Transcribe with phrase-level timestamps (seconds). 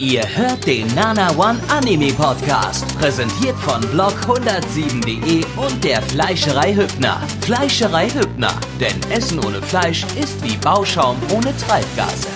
[0.00, 7.20] Ihr hört den Nana One Anime Podcast, präsentiert von blog107.de und der Fleischerei Hübner.
[7.42, 12.28] Fleischerei Hübner, denn Essen ohne Fleisch ist wie Bauschaum ohne Treibgase.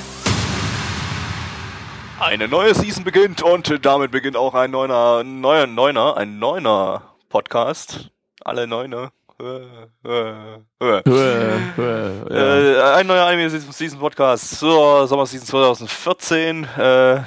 [2.21, 8.11] Eine neue Season beginnt und damit beginnt auch ein neuner, neuer, neuner, ein neuner Podcast.
[8.45, 9.11] Alle Neuner.
[9.41, 9.55] Äh,
[12.93, 16.65] ein neuer Anime Season Podcast zur Sommerseason 2014.
[16.77, 17.23] Äh,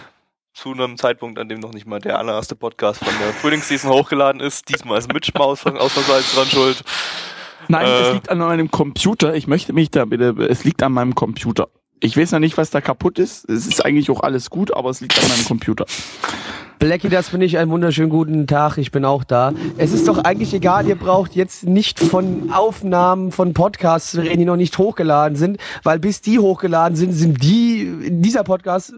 [0.57, 4.42] zu einem Zeitpunkt, an dem noch nicht mal der allererste Podcast von der Frühlingsseason hochgeladen
[4.42, 4.70] ist.
[4.70, 6.83] Diesmal ist Mitch von Ausnahmsweise dran schuld.
[7.68, 8.02] Nein, Äh.
[8.02, 9.36] es liegt an meinem Computer.
[9.36, 11.68] Ich möchte mich da bitte, es liegt an meinem Computer.
[12.00, 13.47] Ich weiß noch nicht, was da kaputt ist.
[13.50, 15.86] Es ist eigentlich auch alles gut, aber es liegt an meinem Computer.
[16.80, 17.58] Blackie, das bin ich.
[17.58, 18.78] Einen wunderschönen guten Tag.
[18.78, 19.54] Ich bin auch da.
[19.78, 24.39] Es ist doch eigentlich egal, ihr braucht jetzt nicht von Aufnahmen von Podcasts zu reden,
[24.39, 28.94] die noch nicht hochgeladen sind, weil bis die hochgeladen sind, sind die, dieser Podcast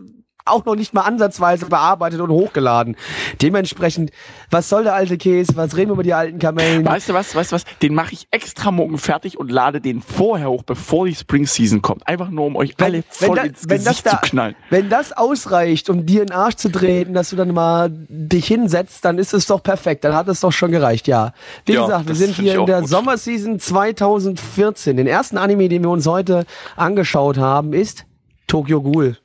[0.49, 2.95] auch noch nicht mal ansatzweise bearbeitet und hochgeladen.
[3.41, 4.11] Dementsprechend,
[4.51, 5.55] was soll der alte Käse?
[5.55, 6.85] Was reden wir über die alten Kamellen?
[6.85, 7.63] Weißt du was, weißt du was?
[7.81, 11.81] Den mache ich extra morgen fertig und lade den vorher hoch, bevor die Spring Season
[11.81, 12.07] kommt.
[12.07, 14.55] Einfach nur, um euch alle voll da- ins Gesicht zu knallen.
[14.69, 18.47] wenn das ausreicht, um dir in den Arsch zu treten, dass du dann mal dich
[18.47, 20.03] hinsetzt, dann ist es doch perfekt.
[20.03, 21.33] Dann hat es doch schon gereicht, ja.
[21.65, 22.89] Wie Ja, gesagt, wir sind hier in der gut.
[22.89, 24.97] Sommerseason 2014.
[24.97, 28.05] Den ersten Anime, den wir uns heute angeschaut haben, ist
[28.47, 29.17] Tokyo Ghoul.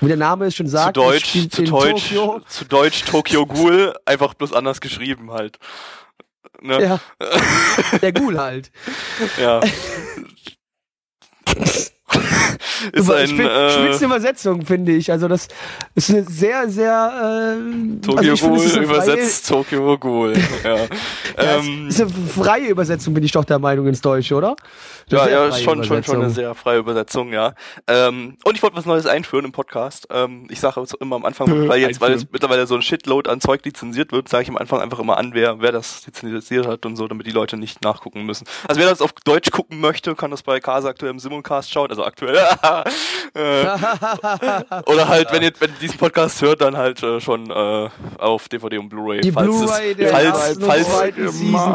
[0.00, 2.40] Wie der Name es schon Zu sagt, es Deutsch, zu Deutsch, Tokio.
[2.48, 5.58] zu Deutsch Tokyo Ghoul, einfach bloß anders geschrieben halt.
[6.60, 6.82] Ne?
[6.82, 7.00] Ja,
[8.02, 8.70] der Ghoul halt.
[9.40, 9.60] Ja.
[11.46, 11.92] ist
[12.92, 15.10] Über- ein Spitz- äh, spitze Übersetzung, finde ich.
[15.10, 15.48] Also das
[15.94, 20.34] ist eine sehr, sehr äh, Tokyo also Ghoul freie- übersetzt Tokyo Ghoul.
[20.64, 20.76] Ja.
[21.36, 24.54] Ja, ähm, ist eine freie Übersetzung, bin ich doch der Meinung ins Deutsche, oder?
[25.08, 27.54] Ja, ja, schon, schon, schon eine sehr freie Übersetzung, ja.
[27.86, 30.06] Ähm, und ich wollte was Neues einführen im Podcast.
[30.10, 32.28] Ähm, ich sage immer am Anfang, weil jetzt, weil es Einführen.
[32.32, 35.34] mittlerweile so ein Shitload an Zeug lizenziert wird, sage ich am Anfang einfach immer an,
[35.34, 38.46] wer, wer das lizenziert hat und so, damit die Leute nicht nachgucken müssen.
[38.66, 41.90] Also wer das auf Deutsch gucken möchte, kann das bei Kasa aktuell im Simulcast schauen,
[41.90, 42.36] also aktuell.
[43.34, 43.66] äh,
[44.86, 48.48] oder halt, wenn ihr, wenn ihr diesen Podcast hört, dann halt äh, schon äh, auf
[48.48, 49.20] DVD und Blu-ray.
[49.20, 50.86] Die falls es- Blu-ray der falls, falls,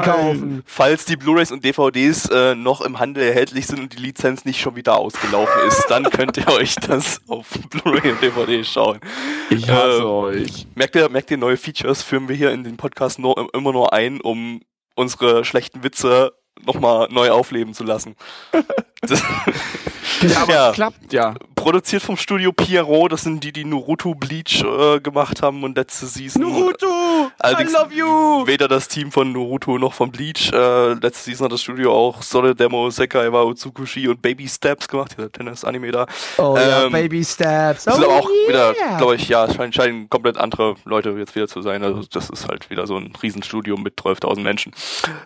[0.03, 0.63] kaufen.
[0.65, 4.59] Falls die Blu-rays und DVDs äh, noch im Handel erhältlich sind und die Lizenz nicht
[4.59, 8.99] schon wieder ausgelaufen ist, dann könnt ihr euch das auf Blu-ray und DVD schauen.
[9.49, 10.67] Ich hasse Äh, euch.
[10.75, 13.93] Merkt ihr, merkt ihr neue Features führen wir hier in den Podcast nur, immer nur
[13.93, 14.61] ein, um
[14.95, 16.33] unsere schlechten Witze
[16.65, 18.15] nochmal neu aufleben zu lassen.
[19.01, 19.21] Das,
[20.21, 20.69] Ja, aber ja.
[20.69, 21.33] es klappt ja.
[21.55, 26.07] produziert vom Studio Pierrot, das sind die, die Naruto Bleach äh, gemacht haben und letzte
[26.07, 26.41] Season.
[26.41, 28.47] Naruto, Allerdings I love you.
[28.47, 30.51] Weder das Team von Naruto noch von Bleach.
[30.51, 34.87] Äh, letzte Season hat das Studio auch Solid Demo, Sekai wa Utsukushi und Baby Steps
[34.87, 36.05] gemacht, dieser Tennis-Anime da.
[36.37, 37.85] Oh ja, Ähm, Baby Steps.
[37.85, 38.97] Das Oh sind aber auch wieder, yeah.
[38.97, 41.83] glaube ich, ja, scheinen, scheinen komplett andere Leute jetzt wieder zu sein.
[41.83, 44.73] Also das ist halt wieder so ein Riesenstudio mit 12.000 Menschen.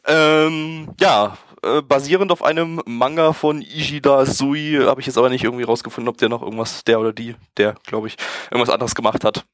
[0.05, 1.22] Ähm, ja,
[1.63, 6.09] äh, basierend auf einem Manga von Ishida Sui, habe ich jetzt aber nicht irgendwie rausgefunden,
[6.09, 8.17] ob der noch irgendwas, der oder die, der, glaube ich,
[8.51, 9.45] irgendwas anderes gemacht hat.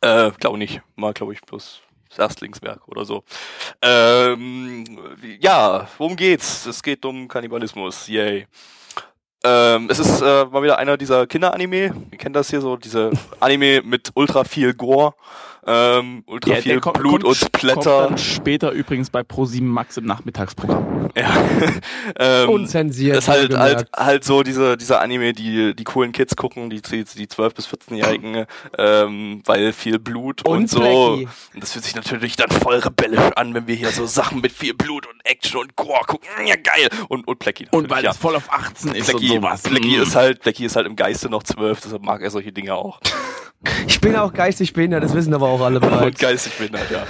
[0.00, 0.80] Äh, glaube nicht.
[0.96, 3.24] Mal, glaube ich, bloß das Erstlingswerk oder so.
[3.80, 4.84] Ähm,
[5.40, 6.66] ja, worum geht's?
[6.66, 8.08] Es geht um Kannibalismus.
[8.08, 8.46] Yay.
[9.44, 11.94] Ähm, es ist äh, mal wieder einer dieser Kinder-Anime.
[12.10, 15.14] Ihr kennt das hier so, diese Anime mit ultra viel Gore,
[15.66, 18.08] ähm, ultra viel kommt- Blut kommt- und Kommt Splatter.
[18.08, 21.10] dann später übrigens bei Pro7 Max im Nachmittagsprogramm.
[21.16, 21.30] Ja.
[22.18, 23.16] ähm, Unzensiert.
[23.16, 26.80] das ist halt, halt, halt so diese, diese Anime, die die coolen Kids gucken, die,
[26.82, 28.46] die, die 12- bis 14-Jährigen,
[28.78, 30.80] ähm, weil viel Blut und, Und so.
[30.80, 31.28] Blackie.
[31.54, 34.52] Und das fühlt sich natürlich dann voll rebellisch an, wenn wir hier so Sachen mit
[34.52, 36.28] viel Blut und Action und Gore gucken.
[36.46, 36.88] Ja, geil.
[37.08, 38.10] Und, und Blackie Und weil ja.
[38.10, 39.62] es voll auf 18 ist Blackie, und sowas.
[39.62, 40.02] Blackie Mm.
[40.02, 43.00] ist halt, Blackie ist halt im Geiste noch zwölf, deshalb mag er solche Dinge auch.
[43.86, 46.18] Ich bin auch geistig behindert, das wissen aber auch alle Und bereits.
[46.18, 47.04] geistig behindert, ja.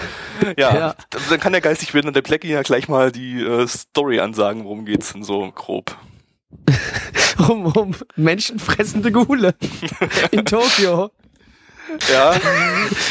[0.58, 0.94] Ja, Ja.
[1.28, 5.12] dann kann der geistig behinderte Blackie ja gleich mal die äh, Story ansagen, worum geht's
[5.12, 5.96] denn so grob.
[7.48, 9.54] um, um menschenfressende Gule
[10.30, 11.10] in Tokio.
[12.12, 12.32] Ja,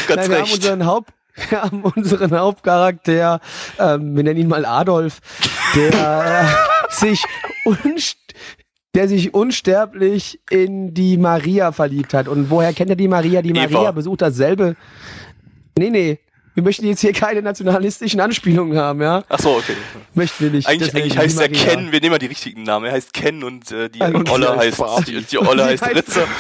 [0.08, 0.56] ganz Nein, wir haben recht.
[0.56, 1.14] unseren Haupt
[1.50, 3.40] wir haben unseren Hauptcharakter,
[3.80, 5.20] ähm, wir nennen ihn mal Adolf,
[5.76, 6.46] der
[6.90, 7.24] äh, sich
[7.64, 8.18] unst
[8.94, 12.28] der sich unsterblich in die Maria verliebt hat.
[12.28, 13.42] Und woher kennt er die Maria?
[13.42, 13.70] Die Eva.
[13.70, 14.76] Maria besucht dasselbe.
[15.78, 16.20] Nee, nee.
[16.54, 19.24] Wir möchten jetzt hier keine nationalistischen Anspielungen haben, ja?
[19.30, 19.76] Ach so, okay.
[20.14, 20.68] Möchten wir nicht.
[20.68, 21.48] Eigentlich, eigentlich heißt er.
[21.48, 22.88] Ken, wir nehmen mal die richtigen Namen.
[22.88, 24.30] Er heißt Ken und äh, die okay.
[24.30, 25.06] Olle heißt, Spaß.
[25.06, 26.28] die, Olle heißt Die Ritze.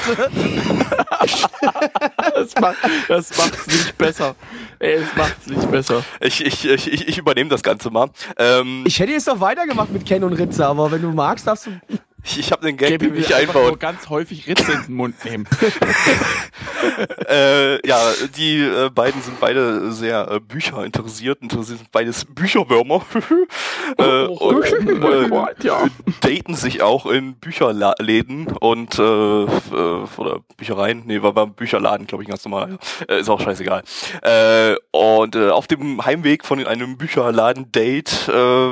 [2.34, 4.36] Das macht das macht's nicht besser.
[4.80, 6.04] Ey, es macht's nicht besser.
[6.20, 8.10] Ich, ich, ich, ich ich übernehme das Ganze mal.
[8.38, 11.68] Ähm, Ich hätte jetzt noch weitergemacht mit Ken und Ritze, aber wenn du magst, darfst
[11.68, 11.72] du.
[12.24, 13.68] Ich, ich habe den Gag, Gaby einfach einbauen.
[13.68, 15.48] nur ganz häufig Ritze in den Mund nehmen.
[17.28, 18.00] äh, ja,
[18.38, 23.04] die äh, beiden sind beide sehr äh, Bücher interessiert, interessiert sind beides Bücherwürmer.
[23.98, 25.88] äh, und, äh, ja.
[26.22, 32.24] daten sich auch in Bücherläden und äh, äh, oder Büchereien, nee, war beim Bücherladen, glaube
[32.24, 32.78] ich, ganz normal.
[33.08, 33.84] Äh, ist auch scheißegal.
[34.22, 38.70] Äh, und äh, auf dem Heimweg von einem Bücherladen-Date äh,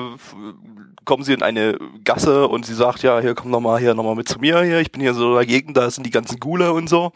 [1.09, 4.03] kommen sie in eine Gasse und sie sagt, ja, hier komm noch mal hier noch
[4.03, 6.71] mal mit zu mir hier, ich bin hier so dagegen, da sind die ganzen Gule
[6.71, 7.13] und so.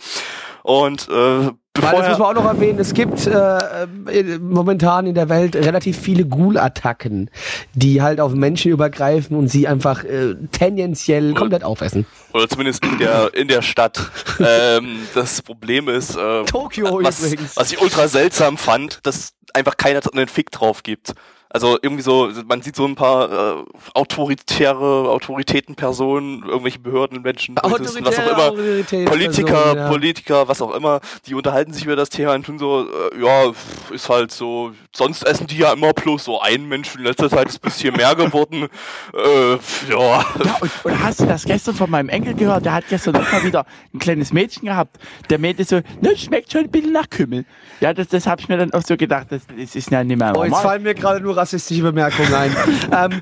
[0.63, 5.13] Und äh, bevor das muss man auch noch erwähnen, es gibt äh, äh, momentan in
[5.13, 7.29] der Welt relativ viele Ghoul-Attacken,
[7.75, 12.07] die halt auf Menschen übergreifen und sie einfach äh, tendenziell komplett aufessen.
[12.33, 14.09] oder zumindest in der in der Stadt.
[14.39, 17.55] ähm, das Problem ist, äh, Tokio was, übrigens.
[17.57, 21.13] was ich ultra seltsam fand, dass einfach keiner einen Fick drauf gibt.
[21.53, 23.63] Also irgendwie so, man sieht so ein paar äh,
[23.93, 29.87] autoritäre Autoritätenpersonen, irgendwelche Behördenmenschen, Polizisten, was auch immer, Politiker, ja.
[29.87, 33.51] Politiker, was auch immer, die unterhalten sich über das Thema und tun so, äh, ja,
[33.91, 37.49] ist halt so, sonst essen die ja immer plus so ein Mensch, in letzter Zeit
[37.49, 38.67] ist ein bisschen mehr geworden.
[39.13, 39.53] Äh,
[39.89, 40.25] ja.
[40.43, 42.65] Ja, und, und hast du das gestern von meinem Enkel gehört?
[42.65, 44.97] Der hat gestern noch mal wieder ein kleines Mädchen gehabt.
[45.29, 47.45] Der meinte so, ne, schmeckt schon ein bisschen nach Kümmel.
[47.79, 50.17] Ja, das, das habe ich mir dann auch so gedacht, das, das ist ja nicht
[50.17, 50.63] mehr Oh, jetzt normal.
[50.63, 52.55] fallen mir gerade nur rassistische Bemerkungen ein.
[52.91, 53.21] ähm,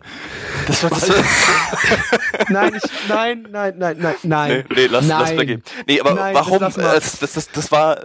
[0.67, 1.09] Das war, das
[2.49, 4.65] nein, ich, nein, nein, nein, nein, nein.
[4.69, 5.19] Nee, nee lass, nein.
[5.19, 5.63] lass weggehen.
[5.87, 6.59] Nee, aber Nein, das warum?
[6.61, 6.81] lass äh.
[6.81, 8.03] Das, das, das, das war.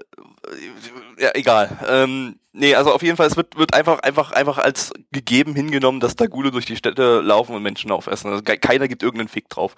[1.19, 1.71] Ja, egal.
[1.89, 5.99] Ähm, nee, also auf jeden Fall, es wird, wird einfach, einfach, einfach als gegeben hingenommen,
[6.01, 8.31] dass da Gule durch die Städte laufen und Menschen aufessen.
[8.31, 9.75] Also ke- keiner gibt irgendeinen Fick drauf.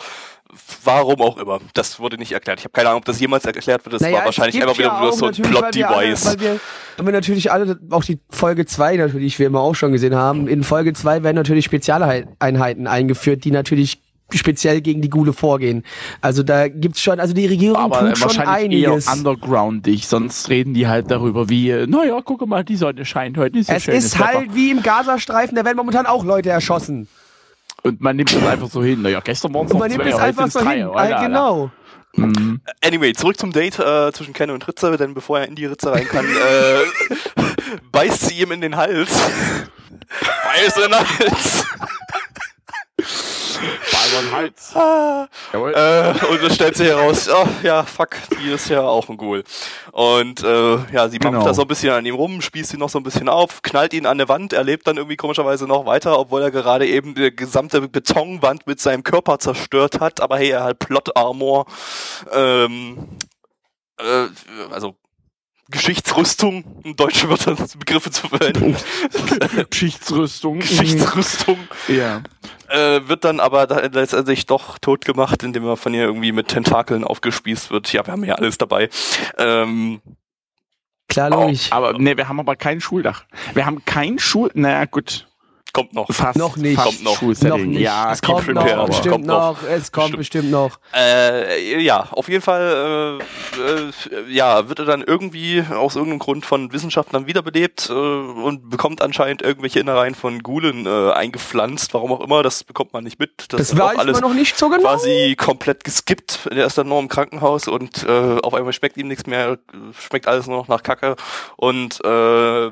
[0.82, 1.60] Warum auch immer.
[1.74, 2.58] Das wurde nicht erklärt.
[2.58, 3.94] Ich habe keine Ahnung, ob das jemals erklärt wird.
[3.94, 6.26] Das Naja, war wahrscheinlich einfach wieder ja nur so ein Plot-Device.
[6.26, 6.60] Weil wir,
[6.96, 10.14] weil wir natürlich alle, auch die Folge 2 natürlich, wie wir immer auch schon gesehen
[10.16, 14.00] haben, in Folge 2 werden natürlich Spezialeinheiten eingeführt, die natürlich
[14.34, 15.84] speziell gegen die Gule vorgehen.
[16.20, 19.06] Also da gibt's schon, also die Regierung aber tut schon wahrscheinlich einiges.
[19.06, 23.38] eher undergroundig, sonst reden die halt darüber wie, äh, naja, guck mal, die Sonne scheint
[23.38, 24.28] heute, ist ja Es schönes ist Wetter.
[24.34, 27.08] halt wie im Gazastreifen, da werden momentan auch Leute erschossen.
[27.82, 29.02] Und man nimmt das einfach so hin.
[29.02, 30.76] Naja, gestern waren es noch man nimmt zwei, es heute einfach so drei.
[30.78, 30.86] hin.
[30.88, 31.20] Oder?
[31.20, 31.70] Äh, genau.
[32.16, 32.60] Mhm.
[32.84, 35.92] Anyway, zurück zum Date äh, zwischen Ken und Ritze, denn bevor er in die Ritze
[35.92, 37.44] rein kann, äh,
[37.92, 39.10] beißt sie ihm in den Hals.
[40.44, 41.64] Beißt in den Hals.
[43.92, 44.76] Balbern Hals.
[44.76, 45.28] Ah.
[45.52, 49.44] Äh, und es stellt sich heraus, oh, ja, fuck, die ist ja auch ein Ghoul.
[49.92, 51.44] Und äh, ja, sie Genau.
[51.44, 53.92] da so ein bisschen an ihm rum, spießt ihn noch so ein bisschen auf, knallt
[53.94, 57.14] ihn an der Wand, er lebt dann irgendwie komischerweise noch weiter, obwohl er gerade eben
[57.14, 61.66] die gesamte Betonwand mit seinem Körper zerstört hat, aber hey, er hat Plot-Armor.
[62.32, 63.08] Ähm,
[63.98, 64.26] äh,
[64.70, 64.94] also
[65.70, 68.74] Geschichtsrüstung, um deutsche Wörter Begriffe zu verwenden.
[69.70, 70.60] Geschichtsrüstung.
[70.60, 71.58] Geschichtsrüstung.
[71.88, 72.22] Ja.
[72.68, 77.04] Äh, wird dann aber letztendlich doch tot gemacht, indem er von ihr irgendwie mit Tentakeln
[77.04, 77.92] aufgespießt wird.
[77.92, 78.88] Ja, wir haben ja alles dabei.
[79.36, 80.00] Ähm,
[81.08, 81.68] Klar, Oh, logisch.
[81.70, 83.24] Aber ne, wir haben aber kein Schuldach.
[83.54, 84.50] Wir haben kein Schul...
[84.54, 85.27] Naja, gut.
[85.72, 86.12] Kommt noch.
[86.12, 86.76] Fast, Noch nicht.
[86.76, 87.20] Kommt noch.
[87.22, 87.80] Noch nicht.
[87.80, 89.62] Ja, es kommt noch, bestimmt kommt noch.
[89.62, 90.78] Es kommt bestimmt noch.
[90.94, 93.92] Äh, ja, auf jeden Fall äh, äh,
[94.28, 99.42] ja, wird er dann irgendwie aus irgendeinem Grund von Wissenschaftlern wiederbelebt äh, und bekommt anscheinend
[99.42, 103.46] irgendwelche Innereien von Gulen äh, eingepflanzt, warum auch immer, das bekommt man nicht mit.
[103.50, 104.82] Das, auch weiß man noch nicht so genau.
[104.82, 106.48] quasi komplett geskippt.
[106.50, 109.58] Er ist dann nur im Krankenhaus und äh, auf einmal schmeckt ihm nichts mehr,
[109.98, 111.16] schmeckt alles nur noch nach Kacke
[111.56, 112.70] und äh,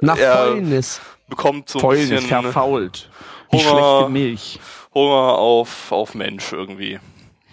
[0.00, 1.00] Nach er Fäulnis.
[1.30, 3.08] Bekommt so ein Fäulnis, bisschen verfault.
[3.50, 3.70] Wie Hunger.
[3.70, 4.60] schlechte Milch.
[4.94, 6.98] Hunger auf, auf Mensch irgendwie.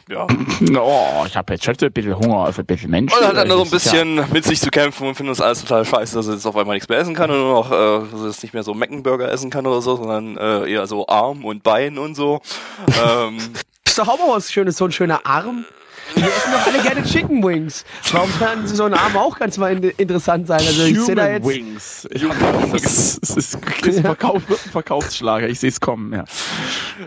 [0.09, 0.23] Ja.
[0.23, 3.17] Und Oh, ich habe jetzt schon so ein bisschen Hunger auf ein bisschen Menschen.
[3.21, 5.41] er hat dann so ein ist ja- bisschen mit sich zu kämpfen und findet das
[5.41, 7.71] alles total scheiße, dass er jetzt auf einmal nichts mehr essen kann und nur noch,
[7.71, 10.87] äh, dass er jetzt nicht mehr so Meckenburger essen kann oder so, sondern äh, eher
[10.87, 12.41] so Arm und Bein und so.
[13.05, 13.37] ähm,
[13.85, 15.65] ist doch auch mal was Schönes, so ein schöner Arm.
[16.15, 17.85] Wir essen doch alle gerne Chicken Wings.
[18.11, 20.59] Warum kann so ein Arm auch ganz mal in interessant sein?
[20.59, 21.47] Also ich sehe da jetzt.
[21.47, 22.07] Wings.
[22.13, 25.47] Hab, das ist, das ist, ist Verkauf, wird ein Verkaufsschlager.
[25.47, 26.25] Ich sehe es kommen, ja.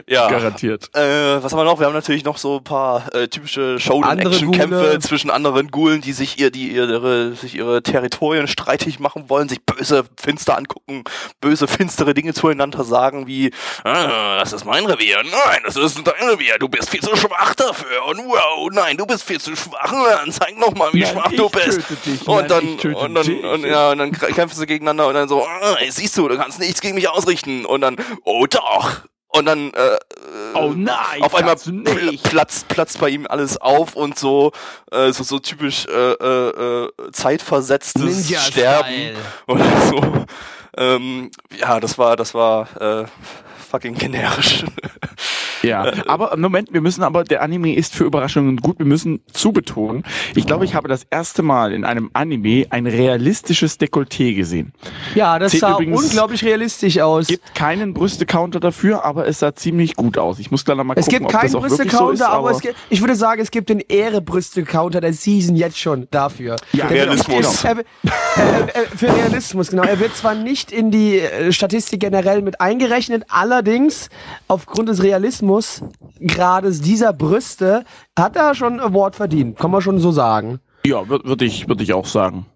[0.07, 0.29] ja.
[0.29, 0.91] Garantiert.
[0.95, 1.79] Äh, was haben wir noch?
[1.79, 6.39] Wir haben natürlich noch so ein paar äh, typische Showdown-Action-Kämpfe zwischen anderen Gulen, die sich
[6.39, 11.05] ihr, die ihre, sich ihre Territorien streitig machen wollen, sich böse, finster angucken,
[11.41, 13.53] böse, finstere Dinge zueinander sagen, wie,
[13.85, 17.55] ah, das ist mein Revier, nein, das ist dein Revier, du bist viel zu schwach
[17.55, 21.13] dafür und wow, nein, du bist viel zu schwach, dann zeig noch mal, wie Nein,
[21.13, 21.81] schwach du bist.
[22.05, 23.45] dich, und nein, dann, und dann, dich.
[23.45, 26.59] und, ja, und dann kämpfen sie gegeneinander und dann so, ah, siehst du, du kannst
[26.59, 29.03] nichts gegen mich ausrichten und dann, oh doch.
[29.33, 29.97] Und dann äh,
[30.55, 31.55] Oh nein, auf einmal
[32.25, 34.51] platzt, platzt bei ihm alles auf und so
[34.91, 38.29] äh, so, so typisch äh, äh, äh, zeitversetztes.
[38.29, 39.17] Sterben
[39.47, 40.27] oder so.
[40.77, 43.07] Ähm, ja, das war das war äh,
[43.71, 44.65] fucking generisch.
[45.63, 49.21] Ja, aber im Moment, wir müssen aber, der Anime ist für Überraschungen gut, wir müssen
[49.33, 50.05] zubetonen.
[50.35, 54.73] Ich glaube, ich habe das erste Mal in einem Anime ein realistisches Dekolleté gesehen.
[55.15, 57.27] Ja, das Zählt sah unglaublich realistisch aus.
[57.27, 60.39] Gibt keinen Brüste-Counter dafür, aber es sah ziemlich gut aus.
[60.39, 62.25] Ich muss gleich noch mal Es gucken, gibt ob keinen das auch wirklich so Brüste-Counter,
[62.25, 66.07] ist, aber, es gibt, ich würde sagen, es gibt den Ehre-Brüste-Counter der Season jetzt schon
[66.11, 66.57] dafür.
[66.73, 67.65] Ja, Der wird- Realismus.
[67.65, 69.83] Er, er, er, für Realismus, genau.
[69.83, 74.09] Er wird zwar nicht in die äh, Statistik generell mit eingerechnet, allerdings
[74.49, 75.50] aufgrund des Realismus
[76.27, 77.85] Grades dieser Brüste
[78.19, 80.61] hat er schon ein Award verdient, kann man schon so sagen.
[80.87, 82.47] Ja, würde würd ich, würd ich auch sagen.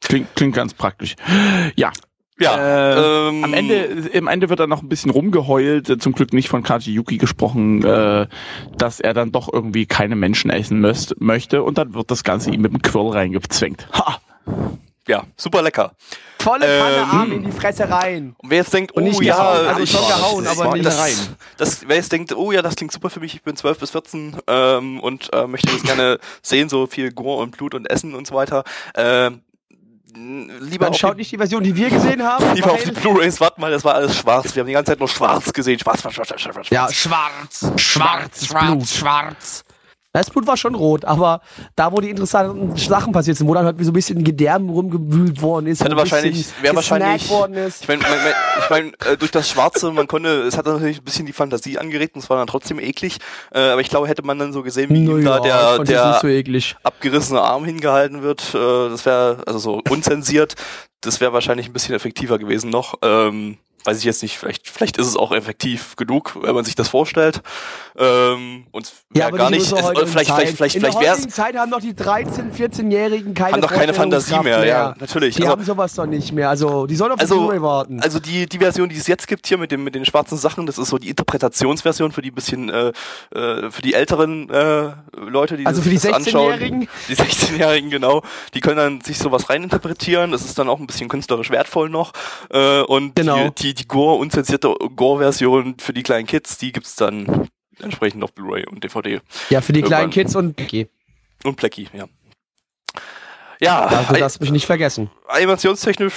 [0.00, 1.16] Klingt, klingt ganz praktisch.
[1.76, 1.90] Ja,
[2.38, 3.76] Ja, Äh, ähm, am Ende,
[4.12, 7.82] im Ende wird dann noch ein bisschen rumgeheult, zum Glück nicht von Kaji Yuki gesprochen,
[7.82, 8.26] äh,
[8.76, 10.84] dass er dann doch irgendwie keine Menschen essen
[11.18, 13.88] möchte und dann wird das Ganze ihm mit dem Quirl reingezwängt.
[13.94, 14.18] Ha!
[15.06, 15.92] Ja, super lecker.
[16.40, 18.34] Volle Panne Ähm, Arm in die Fresse rein.
[18.38, 20.86] Und wer jetzt denkt, oh nicht ja, gehauen, also ich, schon gehauen, das, aber nicht
[20.86, 21.36] das, rein.
[21.56, 23.90] Das, wer jetzt denkt, oh ja, das klingt super für mich, ich bin 12 bis
[23.92, 28.14] 14 ähm, und äh, möchte das gerne sehen, so viel Gore und Blut und Essen
[28.14, 28.64] und so weiter.
[28.94, 29.42] Ähm,
[30.14, 32.44] lieber Man schaut die, nicht die Version, die wir gesehen haben.
[32.54, 34.54] lieber auf die Blu-Rays, warte mal, das war alles schwarz.
[34.54, 35.78] Wir haben die ganze Zeit nur schwarz gesehen.
[35.78, 36.66] Schwarz, schwarz, schwarz, schwarz, schwarz.
[36.66, 36.70] schwarz.
[36.70, 39.64] Ja, schwarz, schwarz, schwarz, schwarz.
[40.16, 41.42] Das Blut war schon rot, aber
[41.74, 44.70] da, wo die interessanten Sachen passiert sind, wo dann halt wie so ein bisschen Gedärmen
[44.70, 47.82] rumgewühlt worden ist, Hätte wahrscheinlich, wäre wahrscheinlich, worden ist.
[47.82, 51.02] ich meine, mein, mein, ich mein, äh, durch das Schwarze, man konnte, es hat natürlich
[51.02, 53.18] ein bisschen die Fantasie angeregt und es war dann trotzdem eklig,
[53.52, 56.28] äh, aber ich glaube, hätte man dann so gesehen, wie ihm da der, der so
[56.82, 60.54] abgerissene Arm hingehalten wird, äh, das wäre, also so unzensiert,
[61.02, 62.94] das wäre wahrscheinlich ein bisschen effektiver gewesen noch.
[63.02, 66.74] Ähm, weiß ich jetzt nicht, vielleicht, vielleicht ist es auch effektiv genug, wenn man sich
[66.74, 67.42] das vorstellt.
[67.98, 69.86] Ähm, und wär gar nicht, es, vielleicht,
[70.28, 70.48] Zeit.
[70.48, 73.62] vielleicht, vielleicht, In vielleicht der wäre heutigen Zeit haben doch die 13-, 14-Jährigen keine Haben
[73.62, 75.36] doch keine Fantasie Vorstellungskraft mehr, ja, natürlich.
[75.36, 76.50] Die Also- haben sowas doch nicht mehr.
[76.50, 78.00] Also, die sollen auf Also- die warten.
[78.00, 80.66] Also die, die Version, die es jetzt gibt hier mit, dem, mit den schwarzen Sachen,
[80.66, 82.92] das ist so die Interpretationsversion für die bisschen, äh,
[83.34, 86.52] äh, für die älteren äh, Leute, die Also sich für die das anschauen.
[86.52, 86.88] 16-Jährigen?
[87.08, 88.22] Die 16-Jährigen, genau.
[88.54, 90.32] Die können dann sich sowas reininterpretieren.
[90.32, 92.12] Das ist dann auch ein bisschen künstlerisch wertvoll noch.
[92.50, 93.50] Äh, und Genau.
[93.58, 97.48] die, die, die Gore, unzensierte Gore-Version für die kleinen Kids, die gibt's dann
[97.80, 99.20] entsprechend auf Blu-ray und DVD.
[99.50, 100.24] ja, für die kleinen irgendwann.
[100.24, 100.88] Kids und okay.
[101.44, 102.06] Und Plecky, ja.
[103.60, 105.10] Ja, Also, das mich nicht vergessen.
[105.28, 106.14] animationstechnisch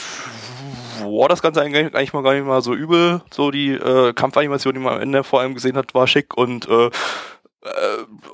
[1.01, 3.21] war das Ganze eigentlich, eigentlich mal gar nicht mal so übel.
[3.31, 6.67] So die äh, Kampfanimation, die man am Ende vor allem gesehen hat, war schick und
[6.67, 6.89] äh, äh,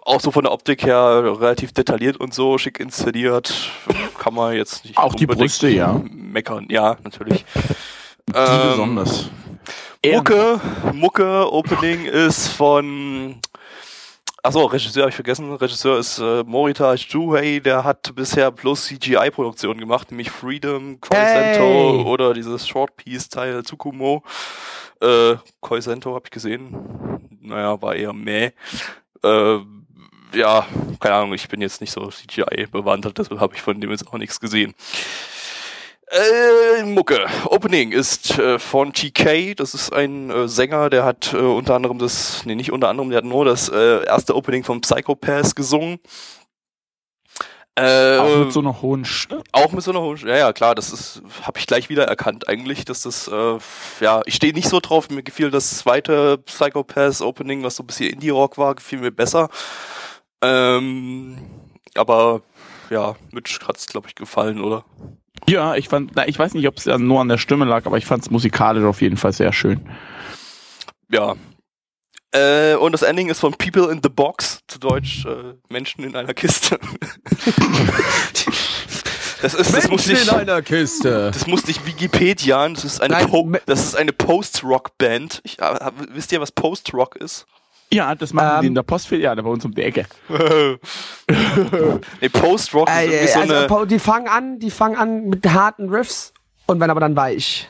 [0.04, 3.54] auch so von der Optik her relativ detailliert und so schick inszeniert.
[4.18, 6.02] Kann man jetzt nicht Auch die Brüste, ja.
[6.12, 6.66] meckern.
[6.70, 7.46] Ja, natürlich.
[8.30, 9.30] Die Ähm, besonders.
[10.06, 10.62] Mucke,
[10.94, 13.40] Mucke Opening ist von
[14.44, 15.52] Achso, Regisseur habe ich vergessen.
[15.56, 22.04] Regisseur ist äh, Morita Juhei, der hat bisher bloß CGI-Produktionen gemacht, nämlich Freedom, Koisento Hey.
[22.06, 24.22] oder dieses Short Piece-Teil Tsukumo.
[25.02, 27.20] Äh, Koisento habe ich gesehen.
[27.42, 28.52] Naja, war eher meh.
[29.24, 29.58] Äh,
[30.34, 30.68] ja,
[31.00, 34.08] keine Ahnung, ich bin jetzt nicht so CGI bewandert, deshalb habe ich von dem jetzt
[34.08, 34.76] auch nichts gesehen.
[36.08, 37.26] Äh, Mucke.
[37.46, 39.56] Opening ist äh, von GK.
[39.56, 43.10] Das ist ein äh, Sänger, der hat äh, unter anderem das, nee, nicht unter anderem,
[43.10, 46.00] der hat nur das äh, erste Opening von Psychopath gesungen.
[47.78, 49.44] Äh, Auch mit so einer hohen Stimme.
[49.52, 52.48] auch mit so einer hohen, ja, ja, klar, das ist, habe ich gleich wieder erkannt
[52.48, 53.58] eigentlich, dass das, äh,
[54.00, 57.88] ja, ich stehe nicht so drauf, mir gefiel das zweite Psychopath Opening, was so ein
[57.88, 59.50] bisschen Indie-Rock war, gefiel mir besser.
[60.42, 61.38] Ähm,
[61.96, 62.44] aber,
[62.90, 64.86] ja, Mitch hat's, glaube ich, gefallen, oder?
[65.48, 67.86] Ja, ich fand, na, ich weiß nicht, ob es ja nur an der Stimme lag,
[67.86, 69.80] aber ich fand es musikalisch auf jeden Fall sehr schön.
[71.12, 71.36] Ja.
[72.32, 76.16] Äh, und das Ending ist von People in the Box, zu Deutsch äh, Menschen in
[76.16, 76.80] einer Kiste.
[79.42, 81.32] das ist, das musste ich, einer Kiste.
[81.34, 82.74] das musste ich Wikipedian.
[82.74, 85.42] Das ist eine, Nein, das ist eine Post-Rock-Band.
[85.44, 87.46] Ich, äh, hab- wisst ihr, was Post-Rock ist?
[87.94, 88.70] Ja, das machen die Ähm.
[88.72, 90.06] in der Postfiliale bei uns um die Ecke.
[92.22, 95.48] nee, Post-Rock ist Äh, irgendwie so also, eine, die fangen an, die fangen an mit
[95.48, 96.34] harten Riffs
[96.66, 97.70] und werden aber dann weich.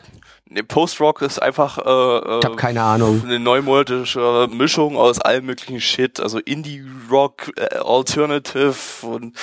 [0.50, 1.82] Nee, Post-Rock ist einfach äh,
[2.40, 3.22] Ich habe keine Ahnung.
[3.24, 9.36] eine neumodische Mischung aus allem möglichen Shit, also Indie-Rock, äh, Alternative und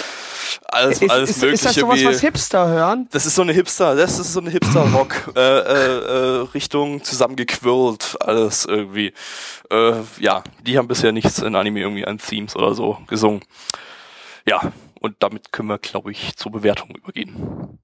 [0.66, 1.54] alles, Ist, alles ist, mögliche.
[1.54, 3.08] ist das sowas, wie- was Hipster hören?
[3.12, 5.98] Das ist so eine Hipster, das ist so eine Hipster-Rock äh, äh,
[6.42, 9.12] äh, Richtung zusammengequirlt, alles irgendwie.
[9.70, 13.42] Äh, ja, die haben bisher nichts in Anime irgendwie an Themes oder so gesungen.
[14.46, 17.78] Ja, und damit können wir, glaube ich, zur Bewertung übergehen.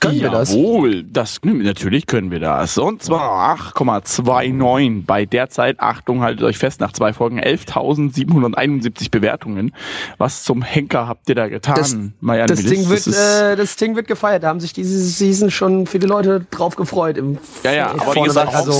[0.00, 0.52] Können wir das?
[0.54, 2.76] Jawohl, das natürlich können wir das.
[2.78, 9.72] Und zwar 8,29 bei derzeit, Achtung, haltet euch fest, nach zwei Folgen 11.771 Bewertungen.
[10.18, 12.64] Was zum Henker habt ihr da getan, Das- Marianne Das?
[12.64, 14.42] Ding, wird, Das äh, das Ding wird gefeiert.
[14.42, 17.16] Da haben sich diese Season schon viele Leute drauf gefreut.
[17.16, 18.72] Im ja, ja, aber wie gesagt, also,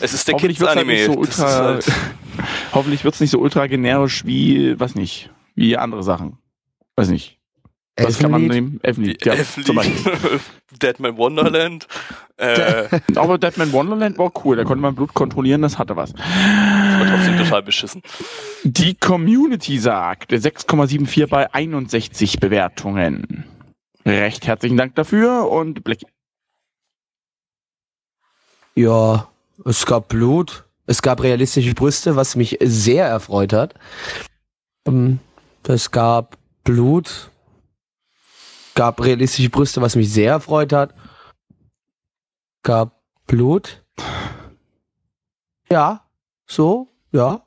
[0.00, 1.08] Es ist der hoffentlich wird's halt Kids-Anime.
[1.22, 1.86] nicht so ultra, halt-
[2.74, 6.38] hoffentlich wird's nicht so ultra generisch wie, was nicht, wie andere Sachen.
[6.96, 7.39] Weiß nicht.
[8.02, 8.80] Was kann man nehmen?
[8.82, 9.92] Elfenlied, ja, Elfenlied.
[10.82, 11.86] Deadman Wonderland.
[12.36, 16.14] Äh, Aber Deadman Wonderland war cool, da konnte man Blut kontrollieren, das hatte was.
[16.14, 18.02] war trotzdem total beschissen.
[18.64, 23.44] Die Community sagt 6,74 bei 61 Bewertungen.
[24.06, 25.98] Recht herzlichen Dank dafür und Black.
[28.74, 29.28] ja,
[29.64, 30.64] es gab Blut.
[30.86, 33.74] Es gab realistische Brüste, was mich sehr erfreut hat.
[34.88, 35.20] Ähm,
[35.68, 37.29] Es gab Blut.
[38.74, 40.94] Gab realistische Brüste, was mich sehr erfreut hat.
[42.62, 43.82] Gab Blut.
[45.70, 46.04] Ja,
[46.46, 47.42] so, ja.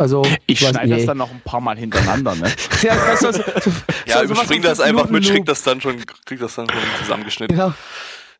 [0.00, 2.52] Also, Ich schneide das dann noch ein paar Mal hintereinander, ne?
[2.82, 3.70] Ja, das ist so,
[4.06, 6.78] Ja, so- überspring sowas das einfach mit, schick das dann schon, krieg das dann schon
[7.00, 7.56] zusammengeschnitten.
[7.56, 7.72] Genau.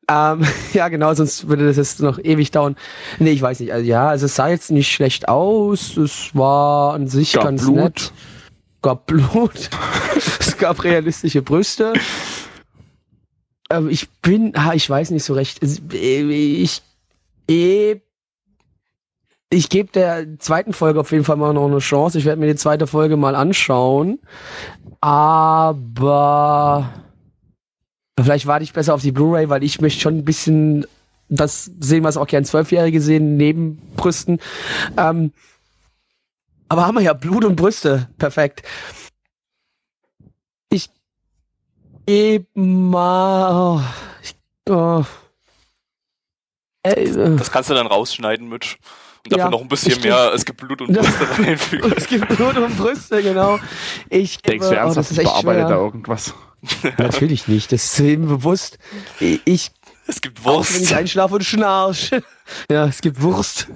[0.09, 2.77] Ähm, ja, genau, sonst würde das jetzt noch ewig dauern.
[3.19, 3.73] Nee, ich weiß nicht.
[3.73, 5.97] Also ja, also es sah jetzt nicht schlecht aus.
[5.97, 7.75] Es war an sich Gab ganz Blut.
[7.77, 8.13] nett.
[8.83, 9.71] Gab Blut.
[10.41, 11.95] es gab realistische Brüste.
[13.71, 15.63] Ähm, ich bin, ah, ich weiß nicht so recht.
[15.63, 16.23] Äh,
[16.63, 16.83] Ich,
[17.47, 18.01] ich,
[19.51, 22.19] ich gebe der zweiten Folge auf jeden Fall mal noch eine Chance.
[22.19, 24.21] Ich werde mir die zweite Folge mal anschauen.
[25.01, 26.93] Aber
[28.21, 30.87] Vielleicht warte ich besser auf die Blu-ray, weil ich möchte schon ein bisschen
[31.29, 34.41] das sehen, was auch gern Zwölfjährige sehen, neben Brüsten.
[34.97, 35.33] Ähm,
[36.69, 38.09] aber haben wir ja Blut und Brüste.
[38.19, 38.63] Perfekt.
[40.71, 40.91] Ich
[42.07, 43.81] gebe mal.
[43.81, 43.83] oh,
[44.23, 44.35] Ich,
[44.71, 45.05] oh,
[46.83, 48.77] äh, Das kannst du dann rausschneiden, Mitch.
[49.25, 50.93] Und dafür Ja, noch ein bisschen mehr, es gibt Blut und.
[50.93, 51.93] Brüste reinfügen.
[51.97, 53.59] es gibt Blut und Brüste, genau.
[54.11, 55.69] Ich gebe, Denkst du oh, ernsthaft, ist ich bearbeite schwer.
[55.69, 56.35] da irgendwas?
[56.99, 58.79] Natürlich nicht, das ist eben bewusst.
[59.21, 59.71] Ich
[60.07, 60.81] Es gibt Auch wenn Wurst.
[60.81, 62.11] ich einschlafe und schnarch.
[62.71, 63.69] Ja, es gibt Wurst.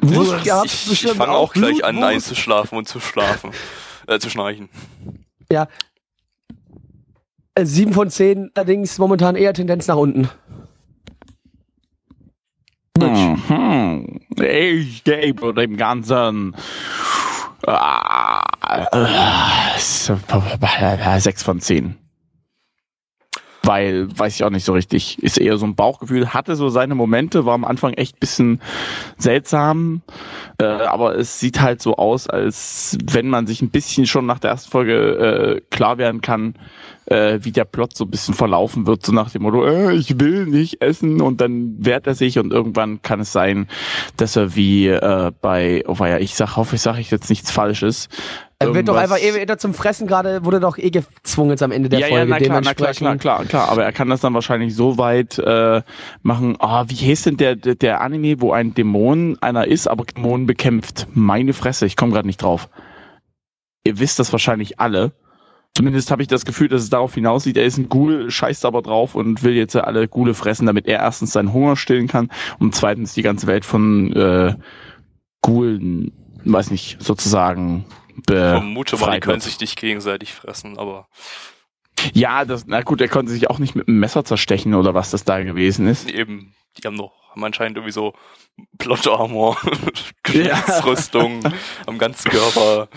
[0.00, 3.50] Wurst gab's Ich, ich fange auch gleich Blut, an, einzuschlafen und zu schlafen.
[4.06, 4.68] Äh, zu schnarchen.
[5.50, 5.66] Ja.
[7.54, 10.28] Äh, Sieben von zehn, allerdings momentan eher Tendenz nach unten.
[12.98, 14.20] Mhm.
[14.36, 16.54] Ich gebe dem Ganzen
[17.66, 18.44] ah,
[18.92, 19.78] äh,
[21.18, 22.03] sechs von zehn.
[23.64, 26.94] Weil, weiß ich auch nicht so richtig, ist eher so ein Bauchgefühl, hatte so seine
[26.94, 28.60] Momente, war am Anfang echt bisschen
[29.18, 30.02] seltsam,
[30.58, 34.38] äh, aber es sieht halt so aus, als wenn man sich ein bisschen schon nach
[34.38, 36.54] der ersten Folge äh, klar werden kann,
[37.06, 40.18] äh, wie der Plot so ein bisschen verlaufen wird, so nach dem Motto, äh, ich
[40.20, 43.68] will nicht essen und dann wehrt er sich und irgendwann kann es sein,
[44.16, 47.50] dass er wie äh, bei, oh ja, ich sag, hoffe, ich sage ich jetzt nichts
[47.50, 48.08] Falsches.
[48.68, 51.88] Er wird doch einfach eh zum Fressen gerade, wurde doch eh gezwungen jetzt am Ende
[51.88, 52.30] der ja, Folge.
[52.30, 53.68] ja, na klar, na klar, klar, klar, klar.
[53.68, 55.82] Aber er kann das dann wahrscheinlich so weit äh,
[56.22, 56.56] machen.
[56.58, 60.46] Ah, wie hieß denn der, der, der Anime, wo ein Dämon einer ist, aber Dämonen
[60.46, 61.06] bekämpft?
[61.12, 62.68] Meine Fresse, ich komme gerade nicht drauf.
[63.84, 65.12] Ihr wisst das wahrscheinlich alle.
[65.76, 68.80] Zumindest habe ich das Gefühl, dass es darauf hinaussieht, er ist ein Ghoul, scheißt aber
[68.80, 72.76] drauf und will jetzt alle Ghule fressen, damit er erstens seinen Hunger stillen kann und
[72.76, 74.54] zweitens die ganze Welt von äh,
[75.42, 76.12] Ghoulen,
[76.44, 81.08] weiß nicht, sozusagen Ich vermute mal, die können sich nicht gegenseitig fressen, aber
[82.12, 85.10] Ja, das, na gut, er konnte sich auch nicht mit einem Messer zerstechen oder was
[85.10, 86.08] das da gewesen ist.
[86.10, 88.14] eben, die haben noch, haben anscheinend irgendwie so
[88.78, 89.56] Plot Armor,
[90.22, 91.42] Geschichtsrüstung
[91.86, 92.88] am ganzen Körper.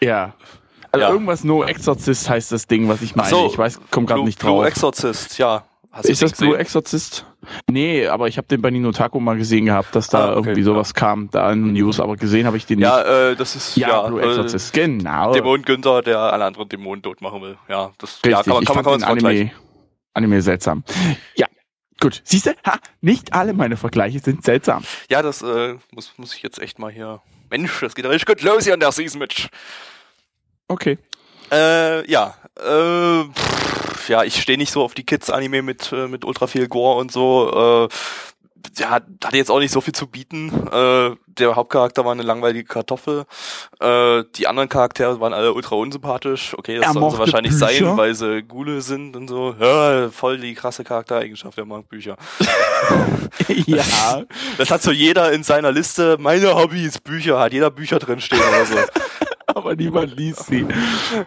[0.00, 0.34] Ja.
[0.92, 1.12] Also Ja.
[1.12, 3.28] irgendwas No Exorcist heißt das Ding, was ich meine.
[3.30, 4.64] So, ich weiß, komm gerade nicht drauf.
[4.64, 5.64] Exorcist, ja.
[5.94, 6.32] Hast ist das?
[6.32, 7.24] Blue Exorcist?
[7.70, 10.48] Nee, aber ich habe den bei Nino Taco mal gesehen gehabt, dass da Ah, okay,
[10.48, 13.06] irgendwie sowas kam, da in News, aber gesehen habe ich den Ja, nicht.
[13.06, 15.32] äh, das ist Ja, ja, Blue äh, Exorcist, genau.
[15.32, 17.56] Dämon Günther, der alle anderen Dämonen tot machen will.
[17.68, 19.26] Ja, das ja, Richtig, kann man, ich kann man, kann man.
[19.26, 19.50] Anime,
[20.14, 20.82] Anime seltsam.
[21.36, 21.46] Ja,
[22.00, 22.22] gut.
[22.24, 22.54] Siehst du,
[23.00, 24.82] nicht alle meine Vergleiche sind seltsam.
[25.08, 27.20] Ja, das äh, muss, muss ich jetzt echt mal hier.
[27.50, 29.48] Mensch, das geht ja richtig gut los hier in der Season mit.
[30.66, 30.98] Okay.
[31.52, 32.34] Äh, ja.
[32.58, 33.63] Äh, pff,
[34.08, 37.12] ja, ich stehe nicht so auf die Kids-Anime mit, äh, mit ultra viel Gore und
[37.12, 37.88] so.
[37.88, 37.94] Äh,
[38.78, 40.50] ja, hatte jetzt auch nicht so viel zu bieten.
[40.72, 43.24] Äh, der Hauptcharakter war eine langweilige Kartoffel.
[43.80, 46.56] Äh, die anderen Charaktere waren alle ultra unsympathisch.
[46.56, 47.66] Okay, das sollen sie wahrscheinlich Bücher.
[47.66, 49.54] sein, weil sie Gule sind und so.
[49.58, 52.16] Ja, voll die krasse Charaktereigenschaft, der mag Bücher.
[53.66, 54.22] ja.
[54.58, 56.16] Das hat so jeder in seiner Liste.
[56.18, 58.76] Meine Hobbys, Bücher, hat jeder Bücher drin stehen oder so.
[59.46, 60.66] aber niemand liest sie.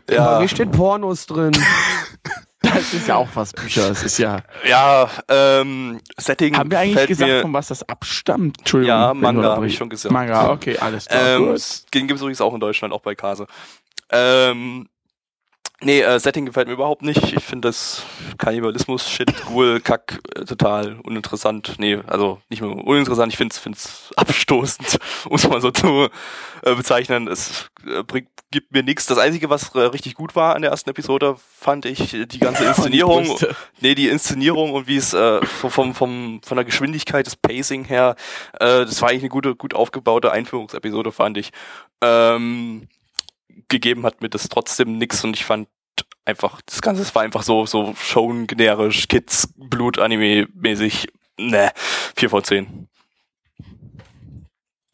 [0.09, 1.51] Ja, mir steht Pornos drin.
[2.61, 3.87] Das ist ja auch fast Bücher.
[3.87, 4.41] Das ist ja.
[4.67, 6.57] Ja, ähm, Setting.
[6.57, 8.59] Haben wir eigentlich gesagt, von was das abstammt?
[8.59, 8.89] Entschuldigung.
[8.89, 10.11] Ja, Manga habe ich schon gesagt.
[10.11, 11.37] Manga, okay, alles klar.
[11.37, 11.61] Ähm, gut.
[11.93, 13.47] den gibt es übrigens auch in Deutschland, auch bei Kase.
[14.11, 14.89] Ähm,
[15.81, 17.33] nee, äh, Setting gefällt mir überhaupt nicht.
[17.33, 18.03] Ich finde das
[18.37, 21.75] Kannibalismus, Shit, Ghoul, Kack, äh, total uninteressant.
[21.77, 24.97] Nee, also nicht nur uninteressant, ich finde es abstoßend,
[25.29, 26.07] um es mal so zu
[26.63, 27.27] äh, bezeichnen.
[27.27, 29.05] Es äh, bringt, gibt mir nichts.
[29.05, 32.39] Das Einzige, was äh, richtig gut war an der ersten Episode, fand ich äh, die
[32.39, 33.37] ganze Inszenierung.
[33.39, 33.47] Die.
[33.81, 37.85] Nee, die Inszenierung und wie es äh, vom, vom, vom, von der Geschwindigkeit des Pacing
[37.85, 38.15] her,
[38.53, 41.51] äh, das war eigentlich eine gute, gut aufgebaute Einführungsepisode, fand ich.
[42.01, 42.87] Ähm,
[43.69, 45.67] gegeben hat mir das trotzdem nix und ich fand
[46.25, 51.07] einfach, das Ganze das war einfach so, so schon generisch, Kids, Blut, Anime-mäßig.
[51.39, 51.71] Ne,
[52.15, 52.87] 4 von 10.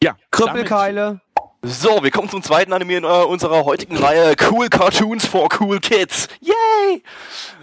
[0.02, 1.20] Ja, Krüppelkeile.
[1.62, 5.80] So, wir kommen zum zweiten Anime in äh, unserer heutigen Reihe Cool Cartoons for Cool
[5.80, 6.28] Kids.
[6.42, 7.02] Yay!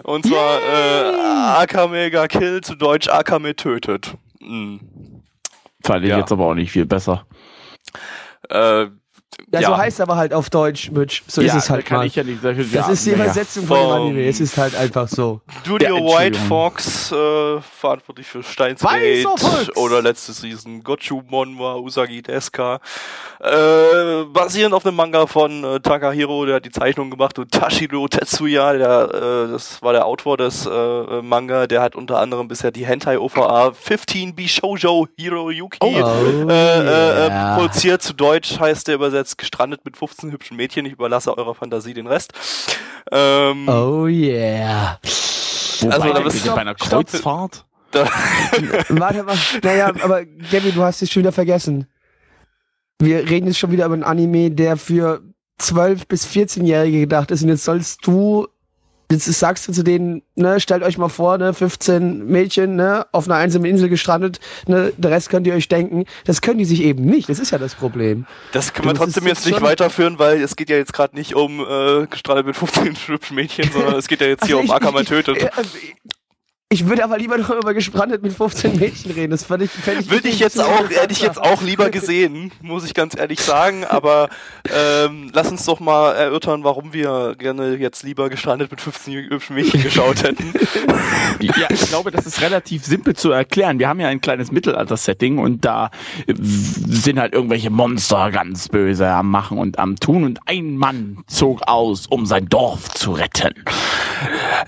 [0.03, 4.15] Und zwar äh, Akame ga Kill, zu Deutsch Akame tötet.
[4.39, 4.79] Hm.
[5.83, 6.17] Fand ich Ja.
[6.17, 7.27] jetzt aber auch nicht viel besser.
[8.49, 8.87] Äh,
[9.51, 9.67] Ja, Ja.
[9.69, 11.23] so heißt aber halt auf Deutsch, Mitch.
[11.27, 12.07] So ist es halt kann mal.
[12.07, 12.69] ich ja nicht sagen.
[12.73, 14.25] das ist die Übersetzung von dem Anime.
[14.27, 15.41] Es ist halt einfach so.
[15.61, 16.37] Studio Ja, White.
[16.47, 19.25] Fox, äh, verantwortlich für Steins Gate
[19.77, 22.79] oder letzte Season Gochumon war Usagi Deska.
[23.39, 28.07] Äh, basierend auf einem Manga von äh, Takahiro, der hat die Zeichnung gemacht und Tashiro
[28.07, 29.09] Tetsuya, der,
[29.47, 33.17] äh, das war der Autor des äh, Manga, der hat unter anderem bisher die Hentai
[33.17, 37.53] OVA 15 Bishoujo Hiroyuki Oh, äh, äh, yeah.
[37.55, 38.01] äh, produziert.
[38.01, 40.85] Zu Deutsch heißt der übersetzt gestrandet mit 15 hübschen Mädchen.
[40.85, 42.33] Ich überlasse eurer Fantasie den Rest.
[43.11, 44.99] Ähm, Oh yeah.
[45.81, 46.75] Wobei, Also, da bist- bei einer.
[46.75, 47.65] Kreuzfahrt?
[47.91, 48.05] da,
[48.89, 49.37] Warte mal.
[49.63, 51.87] Naja, aber Gabby, du hast es schon wieder vergessen.
[52.99, 55.21] Wir reden jetzt schon wieder über einen Anime, der für
[55.59, 57.41] 12- bis 14-Jährige gedacht ist.
[57.43, 58.47] Und jetzt sollst du,
[59.11, 63.25] jetzt sagst du zu denen, ne, stellt euch mal vor, ne, 15 Mädchen, ne, auf
[63.27, 66.05] einer einsamen Insel gestrandet, ne, der Rest könnt ihr euch denken.
[66.25, 67.29] Das können die sich eben nicht.
[67.29, 68.25] Das ist ja das Problem.
[68.53, 71.35] Das können wir Das trotzdem jetzt nicht weiterführen, weil es geht ja jetzt gerade nicht
[71.35, 74.65] um äh, gestrandet mit 15 hübschen Mädchen, sondern es geht ja jetzt hier Also um
[74.65, 75.37] ich- Akama ich- tötet.
[75.37, 75.43] Ich,
[75.73, 75.95] ich,
[76.71, 79.31] ich würde aber lieber noch über gestrandet mit 15 Mädchen reden.
[79.31, 82.51] Das fand ich, fänd ich Würde ich jetzt auch, hätte ich jetzt auch lieber gesehen,
[82.61, 83.83] muss ich ganz ehrlich sagen.
[83.85, 84.29] Aber
[84.73, 89.55] ähm, lass uns doch mal erörtern, warum wir gerne jetzt lieber gestrandet mit 15 hübschen
[89.55, 90.53] Mädchen geschaut hätten.
[91.39, 93.79] Ja, ich glaube, das ist relativ simpel zu erklären.
[93.79, 95.89] Wir haben ja ein kleines Mittelalter-Setting und da
[96.27, 101.23] äh, sind halt irgendwelche Monster ganz böse am Machen und am Tun und ein Mann
[101.27, 103.53] zog aus, um sein Dorf zu retten.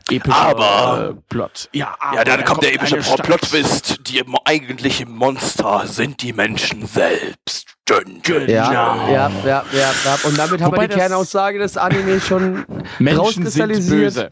[0.10, 1.70] Epischer Aber- äh, Plot.
[1.74, 2.98] Ja, aber Ja, dann da kommt der epische.
[2.98, 4.00] Plot-Twist.
[4.08, 7.68] Die eigentlichen Monster sind die Menschen selbst.
[7.90, 8.22] Dün.
[8.48, 9.08] Ja, Genau.
[9.12, 10.18] ja, ja, ja, ja.
[10.24, 12.66] Und damit haben Wobei wir die das- Kernaussage des Animes schon
[13.00, 14.14] Menschen sind rauskristallisiert.
[14.16, 14.30] böse.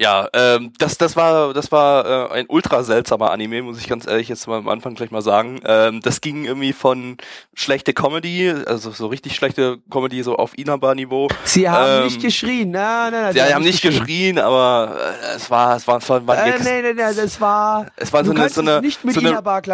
[0.00, 4.08] Ja, ähm, das, das war, das war äh, ein ultra seltsamer Anime, muss ich ganz
[4.08, 5.60] ehrlich jetzt mal am Anfang gleich mal sagen.
[5.64, 7.16] Ähm, das ging irgendwie von
[7.54, 11.28] schlechte Comedy, also so richtig schlechte Comedy, so auf Inaba-Niveau.
[11.44, 12.72] Sie haben Ähm, nicht geschrien.
[12.72, 13.36] Nein, nein, nein.
[13.36, 16.58] Ja, die haben nicht geschrien, aber äh, es war, es war, es war, waren Äh,
[16.58, 17.86] nee, nee, nee, das war.
[17.94, 19.28] Es war so eine, so eine, es nicht mit so eine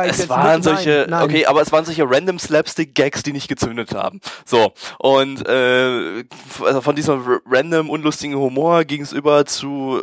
[0.07, 1.23] es waren Nein, solche, nein.
[1.23, 4.21] okay, aber es waren solche random Slapstick-Gags, die nicht gezündet haben.
[4.45, 6.25] So und äh,
[6.63, 10.03] also von diesem random unlustigen Humor ging es über zu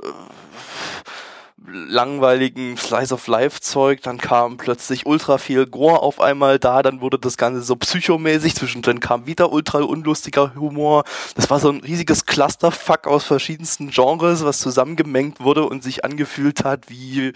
[1.70, 7.02] langweiligen Slice of Life Zeug, dann kam plötzlich ultra viel Gore auf einmal da, dann
[7.02, 11.04] wurde das Ganze so psychomäßig, zwischendrin kam wieder ultra unlustiger Humor.
[11.36, 16.64] Das war so ein riesiges Clusterfuck aus verschiedensten Genres, was zusammengemengt wurde und sich angefühlt
[16.64, 17.34] hat wie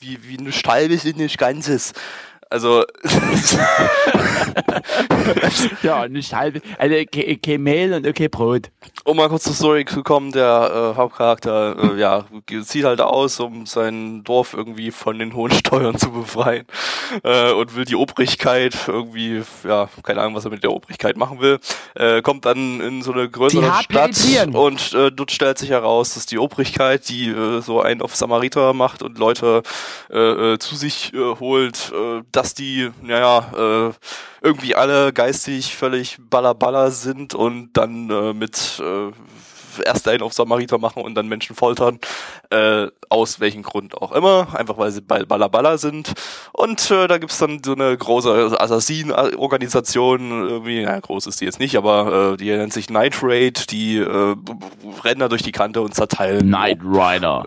[0.00, 1.92] wie wie eine Halbes in nicht Ganzes.
[2.50, 2.84] Also
[5.82, 6.62] Ja, nicht halb.
[6.78, 8.70] Also, okay, okay Mehl und okay Brot.
[9.04, 12.24] um mal kurz zur Story zu kommen, der äh, Hauptcharakter äh, ja,
[12.64, 16.66] zieht halt aus, um sein Dorf irgendwie von den hohen Steuern zu befreien
[17.22, 21.40] äh, und will die Obrigkeit irgendwie, ja, keine Ahnung, was er mit der Obrigkeit machen
[21.40, 21.58] will,
[21.94, 24.16] äh, kommt dann in so eine größere Stadt
[24.52, 28.72] und äh, dort stellt sich heraus, dass die Obrigkeit, die äh, so einen auf Samariter
[28.72, 29.62] macht und Leute
[30.08, 31.92] zu sich holt,
[32.38, 33.92] dass die, naja, äh,
[34.42, 39.10] irgendwie alle geistig völlig ballerballer sind und dann äh, mit äh,
[39.84, 41.98] erst einen auf Samariter machen und dann Menschen foltern,
[42.50, 46.12] äh, aus welchem Grund auch immer, einfach weil sie ball ballerballer sind.
[46.52, 51.58] Und äh, da gibt's dann so eine große Assassinen-Organisation, irgendwie, na, groß ist die jetzt
[51.58, 54.36] nicht, aber äh, die nennt sich Night Raid, die äh,
[55.04, 57.44] rennen da durch die Kante und zerteilen Night Rider.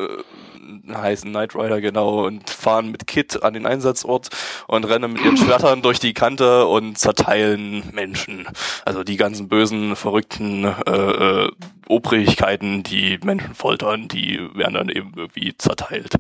[0.93, 4.29] Heißen Knight Rider genau und fahren mit Kit an den Einsatzort
[4.67, 8.47] und rennen mit ihren Schwertern durch die Kante und zerteilen Menschen.
[8.85, 11.51] Also die ganzen bösen, verrückten äh, äh,
[11.91, 16.15] Obrigkeiten, die Menschen foltern, die werden dann eben irgendwie zerteilt.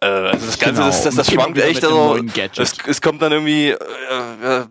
[0.00, 0.86] Äh, also das Ganze, Genau.
[0.86, 1.84] das, das, das schwankt echt.
[1.84, 2.16] Also,
[2.56, 4.64] es, es kommt dann irgendwie, äh, äh,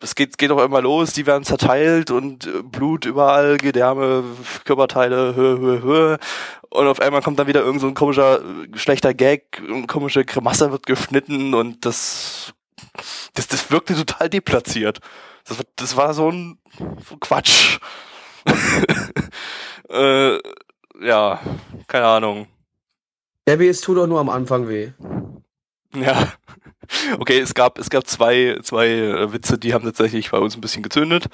[0.00, 4.24] es geht, geht auch immer los, die werden zerteilt und äh, Blut überall, Gedärme,
[4.64, 6.18] Körperteile, Höhe, Höhe, Höhe.
[6.70, 10.24] Und auf einmal kommt dann wieder irgend so ein komischer, äh, schlechter Gag, eine komische
[10.24, 12.54] Grimasse wird geschnitten und das,
[13.34, 15.00] das, das wirkte total deplatziert.
[15.46, 17.78] Das, war- das war so ein, so ein Quatsch.
[19.92, 20.38] äh,
[21.00, 21.40] ja,
[21.86, 22.46] keine Ahnung.
[23.48, 24.92] Abby, es tut doch nur am Anfang weh.
[25.94, 26.32] Ja.
[27.18, 30.60] Okay, es gab, es gab zwei, zwei äh, Witze, die haben tatsächlich bei uns ein
[30.60, 31.26] bisschen gezündet.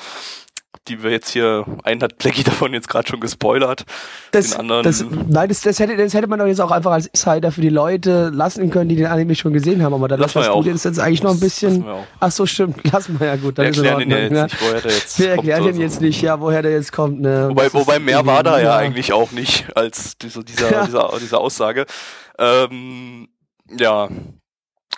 [0.89, 3.85] Die wir jetzt hier, einen hat Blackie davon jetzt gerade schon gespoilert.
[4.31, 6.93] Das, Den anderen- das, nein, das, das, hätte, das hätte man doch jetzt auch einfach
[6.93, 9.95] als Insider für die Leute lassen können, die den Anime schon gesehen haben.
[9.95, 11.85] Aber dann Lass ja du den jetzt eigentlich noch ein Das bisschen.
[12.21, 12.77] Ach so, stimmt.
[12.93, 13.59] Lassen wir ja gut.
[13.59, 14.43] Dann Wir ist in erklären den ja Ordnung, jetzt ne?
[14.45, 15.81] nicht, woher der jetzt Wir erklären den so.
[15.83, 17.21] jetzt nicht, ja, woher der jetzt kommt.
[17.21, 17.47] Ne?
[17.51, 18.77] Wobei, Das ist wobei mehr war da ja ja.
[18.77, 20.87] eigentlich auch nicht als diese, dieser, Ja.
[20.87, 21.87] dieser, dieser Aussage.
[22.39, 23.29] Ähm,
[23.79, 24.09] ja.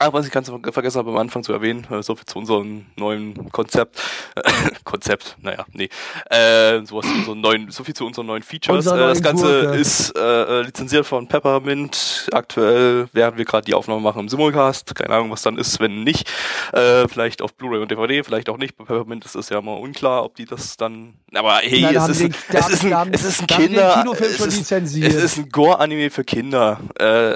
[0.02, 2.86] Ach, was ich ganz vergessen habe am Anfang zu erwähnen, äh, so viel zu unserem
[2.96, 4.00] neuen Konzept.
[4.84, 5.90] Konzept, naja, nee.
[6.30, 8.78] Äh, sowas zu unseren neuen, so viel zu unseren neuen Features.
[8.86, 9.76] Unserer Äh, das Ganze Gurke.
[9.78, 10.20] ist äh,
[10.60, 12.28] äh, lizenziert von Peppermint.
[12.32, 14.94] Aktuell, während wir gerade die Aufnahme machen im Simulcast.
[14.94, 16.26] Keine Ahnung, was dann ist, wenn nicht.
[16.72, 18.78] Äh, vielleicht auf Blu-ray und DVD, vielleicht auch nicht.
[18.78, 21.12] Bei Peppermint ist es ja mal unklar, ob die das dann.
[21.34, 23.96] Aber hey, da es, ist, ein, es ist ein, haben- es ist ein Kinder.
[24.02, 25.12] Kinofilm es ist, lizenziert.
[25.12, 26.80] es ist ein Gore-Anime für Kinder.
[26.98, 27.34] Äh,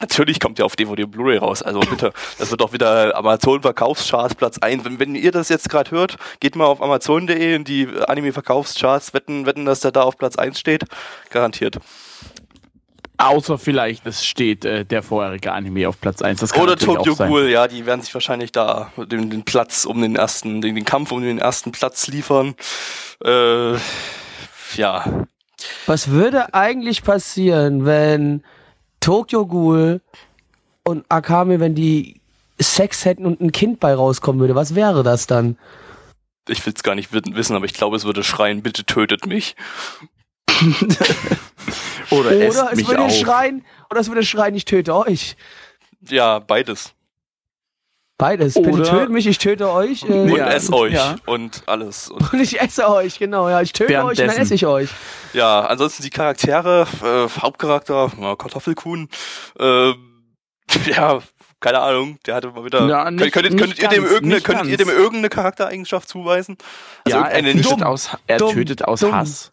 [0.00, 1.51] natürlich kommt der auf DVD und Blu-ray raus.
[1.60, 4.84] Also bitte, das wird auch wieder Amazon-Verkaufscharts Platz 1.
[4.84, 9.44] Wenn, wenn ihr das jetzt gerade hört, geht mal auf Amazon.de in die Anime-Verkaufscharts, wetten,
[9.44, 10.84] wetten, dass der da auf Platz 1 steht.
[11.28, 11.78] Garantiert.
[13.18, 16.40] Außer vielleicht, es steht äh, der vorherige Anime auf Platz 1.
[16.40, 17.14] Das kann Oder Tokyo.
[17.14, 20.84] Ghoul, ja, die werden sich wahrscheinlich da den, den Platz um den ersten, den, den
[20.84, 22.54] Kampf um den ersten Platz liefern.
[23.24, 23.74] Äh,
[24.76, 25.26] ja.
[25.86, 28.42] Was würde eigentlich passieren, wenn
[28.98, 30.00] Tokyo Ghoul
[30.84, 32.20] und Akame, wenn die
[32.60, 34.54] Sex hätten und ein Kind bei rauskommen würde?
[34.54, 35.56] Was wäre das dann?
[36.48, 39.26] Ich will es gar nicht wi- wissen, aber ich glaube, es würde schreien, bitte tötet
[39.26, 39.54] mich.
[42.10, 43.12] Oder, Oder esst es mich würde auf.
[43.14, 45.36] schreien, oder es würde schreien, ich töte euch.
[46.08, 46.92] Ja, beides.
[48.18, 48.56] Beides.
[48.56, 50.02] Oder- Bitte tötet mich, ich töte euch.
[50.04, 51.16] Äh, Und Ja, ess euch ja.
[51.26, 52.08] und alles.
[52.10, 53.62] Und Und ich esse euch, genau, ja.
[53.62, 54.90] Ich töte euch und dann esse ich euch.
[55.32, 59.08] ja, ansonsten die Charaktere, äh, Hauptcharakter, ja, Kartoffelkuhn,
[59.58, 59.92] äh,
[60.86, 61.20] ja,
[61.60, 62.86] keine Ahnung, der hatte mal wieder.
[62.88, 66.56] Ja, nicht- könntet, könntet, ihr dem ganz, irgendeine, könntet ihr dem irgendeine Charaktereigenschaft zuweisen?
[67.04, 68.54] Also Ja, er tötet aus, er Dumm.
[68.54, 69.14] tötet aus Dumm.
[69.14, 69.52] Hass.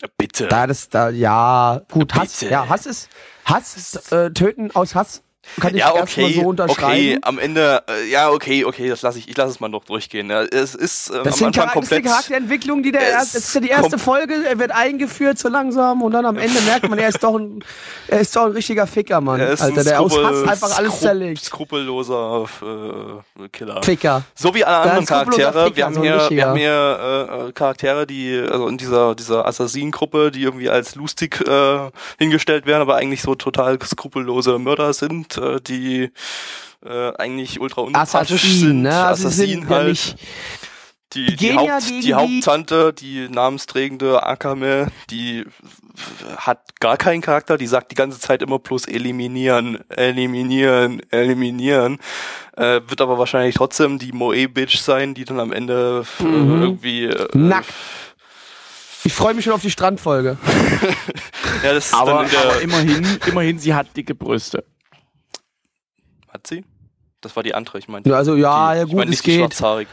[0.00, 0.46] Ja, bitte.
[0.46, 3.08] Da, das, da, ja, gut, Hass, ja, Hass ist,
[3.44, 5.22] Hass ist, äh, töten aus Hass
[5.60, 6.82] kann ich ja, erstmal okay, so unterschreiben.
[6.84, 9.84] okay, am Ende, äh, ja, okay, okay, das lasse ich, ich lasse es mal noch
[9.84, 10.30] durchgehen.
[10.30, 12.04] Ja, es ist äh, Das am Anfang Charakter, das ist die komplett.
[12.04, 16.12] Charakterentwicklung, die der erst, ist ja die erste Folge, er wird eingeführt so langsam und
[16.12, 17.64] dann am Ende merkt man, er ist doch ein,
[18.08, 19.40] er ist doch ein richtiger Ficker, Mann.
[19.40, 21.44] Er Alter, ein der aus Hass einfach alles zerlegt.
[21.44, 23.82] Skrupelloser äh, Killer.
[23.82, 24.22] Ficker.
[24.34, 25.64] So wie alle anderen Charaktere.
[25.64, 26.46] Ficker, Wir haben so hier, wir richtiger.
[26.48, 31.90] haben hier äh, Charaktere, die also in dieser dieser Assassinengruppe, die irgendwie als lustig äh,
[32.18, 36.10] hingestellt werden, aber eigentlich so total skrupellose Mörder sind, äh, die
[36.84, 38.82] äh, eigentlich ultra unsympathisch Assassin, sind.
[38.82, 39.04] ne?
[39.04, 39.88] Also sie Assassin sind ja halt.
[39.88, 40.16] nicht,
[41.12, 45.44] die, die, ja Haupt, die die- Haupttante, die namensträgende Akame, die
[46.36, 51.98] hat gar keinen Charakter, die sagt die ganze Zeit immer bloß eliminieren, eliminieren, eliminieren.
[52.56, 56.62] Äh, wird aber wahrscheinlich trotzdem die Moe-Bitch sein, die dann am Ende Mhm.
[56.62, 57.04] irgendwie.
[57.04, 57.72] Äh, Nackt.
[59.04, 60.36] ich freue mich schon auf die Strandfolge.
[61.62, 64.64] Ja, das ist Aber, dann der, aber immerhin, immerhin, sie hat dicke Brüste.
[66.36, 66.64] Hat sie?
[67.22, 68.10] Das war die andere, ich meinte.
[68.10, 69.40] Ja, Also, ja, die, ja ich gut, meine es nicht die geht.
[69.40, 69.88] schwarzhaarig.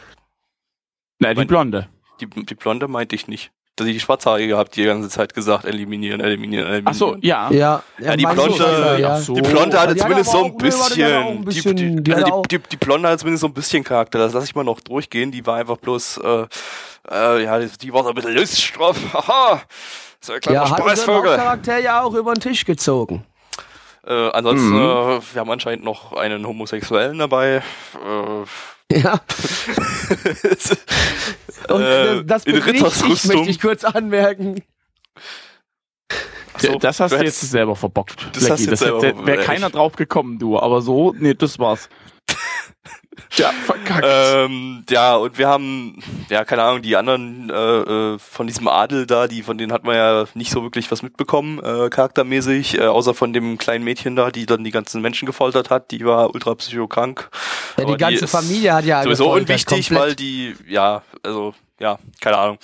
[1.19, 1.87] Nein, die Mein- Blonde.
[2.19, 3.51] Die, die blonde meinte ich nicht.
[3.77, 6.85] Dass ich die schwarzhaarige habt die ganze Zeit gesagt, eliminieren, eliminieren, eliminieren.
[6.85, 7.49] Ach so, ja.
[7.49, 9.19] Ja, Ja, die Blonde- ja.
[9.21, 9.33] So.
[9.35, 11.75] Die Blonde hatte Die hat zumindest so ein die hat auch bisschen.
[11.77, 14.19] die, die die, hat also die, die, die Blonde hat zumindest so ein bisschen Charakter.
[14.19, 15.31] Das lasse ich mal noch durchgehen.
[15.31, 16.45] Die war einfach bloß, äh,
[17.09, 18.97] äh, ja, die, die war so ein bisschen luststraff.
[19.13, 19.61] Haha!
[20.19, 21.31] So ein kleiner Ja, hat unseren Spaßvogel.
[21.31, 23.25] Hauptcharakter ja auch über den Tisch gezogen.
[24.05, 24.75] Äh, ansonsten, Mhm.
[24.75, 27.63] äh, wir haben anscheinend noch einen Homosexuellen dabei.
[27.95, 29.13] Äh, Ja,
[31.69, 33.35] und äh, das, das in bin nicht ich, Rittersrüstung.
[33.37, 34.61] möchte ich kurz anmerken.
[36.59, 38.27] So, das hast du jetzt selber verbockt.
[38.33, 40.59] Das jetzt selber Wäre keiner drauf gekommen, du.
[40.59, 41.89] Aber so, nee, das war's.
[43.35, 44.05] Ja, verkackt.
[44.07, 45.99] Ähm, ja, und wir haben,
[46.29, 47.53] ja, keine Ahnung, die anderen äh,
[48.13, 51.01] äh, von diesem Adel da, die von denen hat man ja nicht so wirklich was
[51.01, 55.25] mitbekommen, äh, charaktermäßig, äh, außer von dem kleinen Mädchen da, die dann die ganzen Menschen
[55.25, 57.29] gefoltert hat, die war ultra psychokrank.
[57.77, 59.99] Ja, die Aber ganze ist Familie hat ja Sowieso unwichtig, komplett.
[59.99, 62.57] weil die, ja, also, ja, keine Ahnung.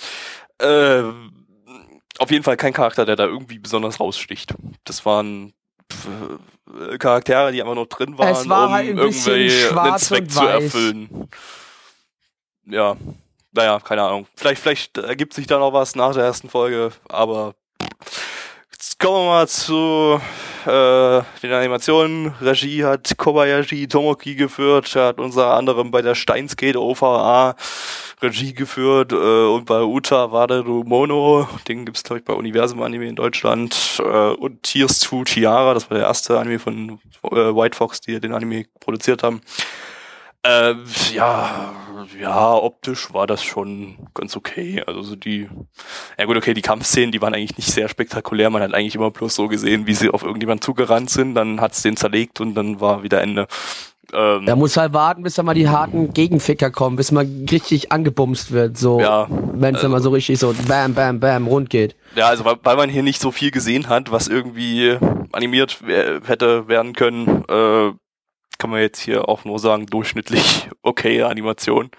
[0.58, 1.02] Äh,
[2.18, 4.54] auf jeden Fall kein Charakter, der da irgendwie besonders raussticht.
[4.84, 5.52] Das waren
[6.98, 11.28] Charaktere, die einfach nur drin waren, war um halt ein irgendwie einen Zweck zu erfüllen.
[12.64, 12.96] Ja,
[13.52, 14.26] naja, keine Ahnung.
[14.36, 17.54] Vielleicht, vielleicht ergibt sich da noch was nach der ersten Folge, aber
[18.80, 20.18] jetzt kommen wir mal zu
[20.64, 22.32] äh, den Animationen.
[22.40, 27.56] Regie hat Kobayashi Tomoki geführt, hat unter anderem bei der Steinskate OVA
[28.22, 33.06] Regie geführt äh, und bei Uta Wadaru Mono, den gibt's glaube ich bei Universum Anime
[33.06, 37.76] in Deutschland äh, und Tears to Tiara, das war der erste Anime von äh, White
[37.76, 39.42] Fox, die den Anime produziert haben.
[40.42, 40.74] Äh,
[41.12, 41.74] ja,
[42.20, 44.82] ja, optisch war das schon ganz okay.
[44.86, 45.48] Also so die,
[46.18, 48.50] ja gut, okay, die Kampfszenen, die waren eigentlich nicht sehr spektakulär.
[48.50, 51.82] Man hat eigentlich immer bloß so gesehen, wie sie auf irgendjemand zugerannt sind, dann hat's
[51.82, 53.46] den zerlegt und dann war wieder Ende.
[54.12, 57.92] Ähm, Da muss halt warten, bis da mal die harten Gegenficker kommen, bis man richtig
[57.92, 59.00] angebumst wird, so.
[59.00, 61.96] Ja, Wenn es dann mal so richtig so bam, bam, bam rund geht.
[62.16, 64.96] Ja, also weil, weil man hier nicht so viel gesehen hat, was irgendwie
[65.32, 65.78] animiert
[66.26, 67.92] hätte werden können, äh,
[68.60, 71.90] kann man jetzt hier auch nur sagen, durchschnittlich okay Animation.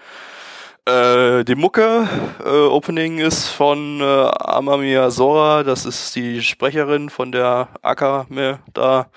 [0.86, 2.08] Äh, die Mucke
[2.44, 9.10] äh, Opening ist von äh, Amamiya Sora, das ist die Sprecherin von der Akame da.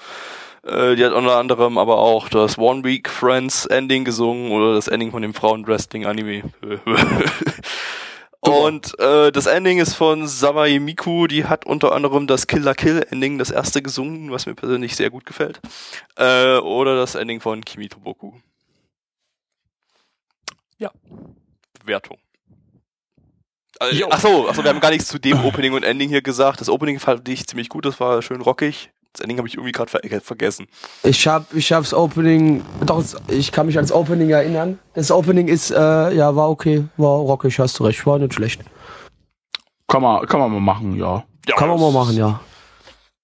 [0.63, 4.87] Äh, die hat unter anderem aber auch das One Week Friends Ending gesungen oder das
[4.87, 6.43] Ending von dem Frauenwrestling Anime.
[8.51, 12.73] Und äh, das Ending ist von Sawai Miku, die hat unter anderem das Kill la
[12.73, 15.59] Kill Ending, das erste gesungen, was mir persönlich sehr gut gefällt.
[16.17, 18.33] Äh, oder das Ending von Kimi Toboku.
[20.77, 20.91] Ja.
[21.79, 22.17] Bewertung.
[23.79, 24.07] Also, Jo.
[24.09, 26.61] achso, achso, wir haben gar nichts zu dem Opening und Ending hier gesagt.
[26.61, 28.91] Das Opening fand ich ziemlich gut, das war schön rockig.
[29.15, 30.67] Das Ending habe ich irgendwie gerade ver vergessen.
[31.03, 34.77] Ich hab, ich hab's Opening, doch, ich kann mich ans Opening erinnern.
[34.93, 38.61] Das Opening ist, äh, ja, war okay, war rockig, hast du recht, war nicht schlecht.
[39.87, 41.23] Kann man, kann man mal machen, ja.
[41.47, 42.41] Ja, Kann man mal machen, ja.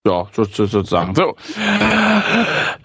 [0.08, 1.13] Ja, so, so, sozusagen.
[1.13, 1.36] So.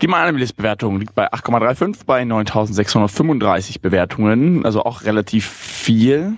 [0.02, 4.66] Die Animalist-Bewertung liegt bei 8,35 bei 9635 Bewertungen.
[4.66, 6.36] Also auch relativ viel.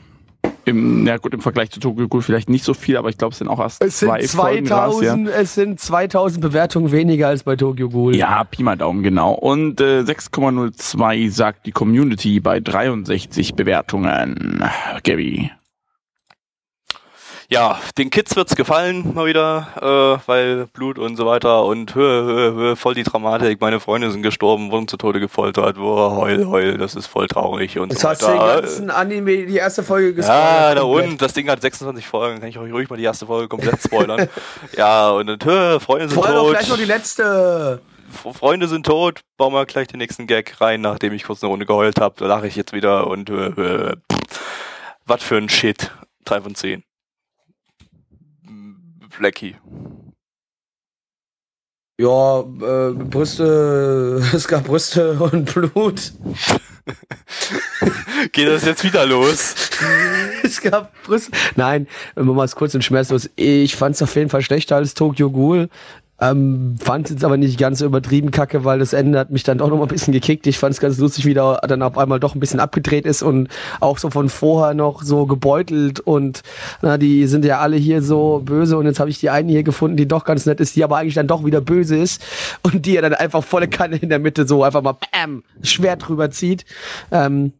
[0.65, 3.33] Im, ja gut, im Vergleich zu Tokyo Ghoul vielleicht nicht so viel, aber ich glaube,
[3.33, 4.65] es sind auch erst Es sind zwei ja.
[4.65, 8.15] 2000, es sind 2000 Bewertungen weniger als bei Tokyo Ghoul.
[8.15, 9.33] Ja, Pi mal Daumen, genau.
[9.33, 14.63] Und äh, 6,02 sagt die Community bei 63 Bewertungen.
[15.05, 15.51] Gabby.
[17.51, 22.03] Ja, den Kids wird's gefallen mal wieder, äh, weil Blut und so weiter und hö,
[22.03, 23.59] hö, hö, voll die Dramatik.
[23.63, 25.77] Meine Freunde sind gestorben, wurden zu Tode gefoltert.
[25.77, 28.61] Boah, heul, heul, das ist voll traurig und Jetzt so hast du den weiter.
[28.61, 30.77] ganzen Anime, die erste Folge Ja, gespoilert.
[30.77, 31.05] da komplett.
[31.07, 33.83] unten, das Ding hat 26 Folgen, kann ich euch ruhig mal die erste Folge komplett
[33.83, 34.29] spoilern.
[34.77, 36.51] ja, und dann, hö, Freunde sind Vorher doch tot.
[36.59, 37.81] gleich noch die letzte.
[38.35, 41.65] Freunde sind tot, bauen wir gleich den nächsten Gag rein, nachdem ich kurz eine Runde
[41.65, 42.15] geheult habe.
[42.19, 43.97] Da lache ich jetzt wieder und äh, äh,
[45.07, 45.91] was für ein Shit.
[46.27, 46.83] 3 von 10.
[49.19, 49.57] Blackie.
[52.01, 56.13] Ja, äh, Brüste, es gab Brüste und Blut.
[58.33, 59.71] Geht das jetzt wieder los?
[60.45, 61.33] es gab Brüste.
[61.57, 63.29] Nein, wenn man mal kurz und schmerzlos.
[63.35, 65.69] Ich fand es auf jeden Fall schlechter als Tokyo Ghoul.
[66.21, 69.45] Ähm, fand es jetzt aber nicht ganz so übertrieben kacke, weil das Ende hat mich
[69.45, 70.47] dann doch noch mal ein bisschen gekickt.
[70.47, 73.23] Ich fand es ganz lustig, wie da dann auf einmal doch ein bisschen abgedreht ist
[73.23, 73.49] und
[73.81, 76.43] auch so von vorher noch so gebeutelt und
[76.83, 79.63] na, die sind ja alle hier so böse und jetzt habe ich die eine hier
[79.63, 82.25] gefunden, die doch ganz nett ist, die aber eigentlich dann doch wieder böse ist
[82.63, 85.97] und die ja dann einfach volle Kanne in der Mitte so einfach mal bam, schwer
[85.97, 86.65] drüber zieht.
[87.13, 87.53] Ähm,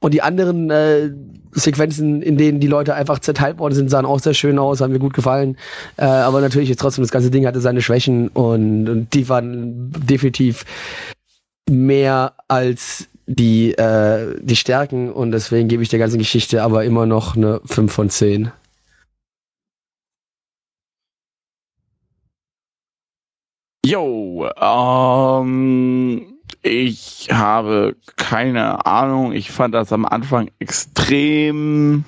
[0.00, 1.10] und die anderen äh,
[1.52, 4.92] Sequenzen, in denen die Leute einfach zerteilt worden sind, sahen auch sehr schön aus, haben
[4.92, 5.56] mir gut gefallen.
[5.96, 9.90] Äh, aber natürlich jetzt trotzdem, das ganze Ding hatte seine Schwächen und, und die waren
[9.90, 10.64] definitiv
[11.68, 17.06] mehr als die, äh, die Stärken und deswegen gebe ich der ganzen Geschichte aber immer
[17.06, 18.52] noch eine 5 von 10.
[23.84, 26.27] Jo, ähm,
[26.62, 29.32] ich habe keine Ahnung.
[29.32, 32.04] Ich fand das am Anfang extrem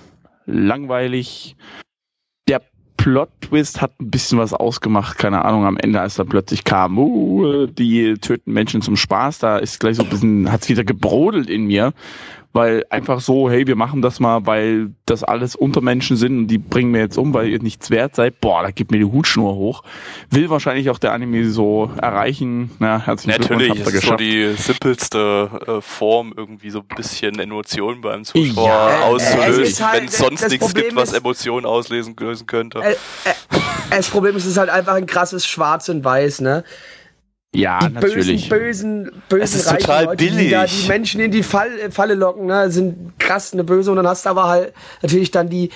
[0.46, 1.56] langweilig.
[2.48, 2.62] Der
[2.96, 5.16] Plot-Twist hat ein bisschen was ausgemacht.
[5.16, 9.58] Keine Ahnung, am Ende, als da plötzlich kam, uh, die töten Menschen zum Spaß, da
[9.58, 11.92] ist gleich so ein bisschen, hat's wieder gebrodelt in mir.
[12.52, 16.58] Weil einfach so, hey, wir machen das mal, weil das alles Untermenschen sind und die
[16.58, 18.40] bringen mir jetzt um, weil ihr nichts wert seid.
[18.40, 19.82] Boah, da gibt mir die Hutschnur hoch.
[20.30, 22.70] Will wahrscheinlich auch der Anime so erreichen.
[22.80, 27.38] Na, herzlichen Natürlich, Glückwunsch, habt ist so die simpelste äh, Form, irgendwie so ein bisschen
[27.38, 31.66] Emotionen beim Zuschauer Ja, äh, auszulösen, halt- wenn es sonst nichts Problem gibt, was Emotionen
[31.66, 32.80] auslesen lösen könnte.
[32.80, 33.58] Äh, äh,
[33.90, 36.64] das Problem ist, es ist halt einfach ein krasses Schwarz und Weiß, ne?
[37.54, 38.48] Ja, die natürlich.
[38.48, 40.82] bösen, bösen, bösen Es ist reichen total Leute, die da billig.
[40.82, 44.24] die Menschen in die Fall, Falle locken, ne, sind krass eine Böse und dann hast
[44.24, 44.72] du aber halt
[45.02, 45.70] natürlich dann die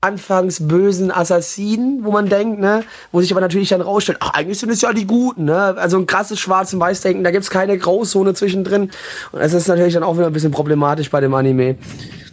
[0.00, 4.58] anfangs bösen Assassinen, wo man denkt, ne, wo sich aber natürlich dann rausstellt, ach, eigentlich
[4.58, 7.76] sind es ja die Guten, ne, also ein krasses Schwarz- und Weiß-Denken, da gibt's keine
[7.76, 8.90] Grauzone zwischendrin
[9.32, 11.76] und das ist natürlich dann auch wieder ein bisschen problematisch bei dem Anime.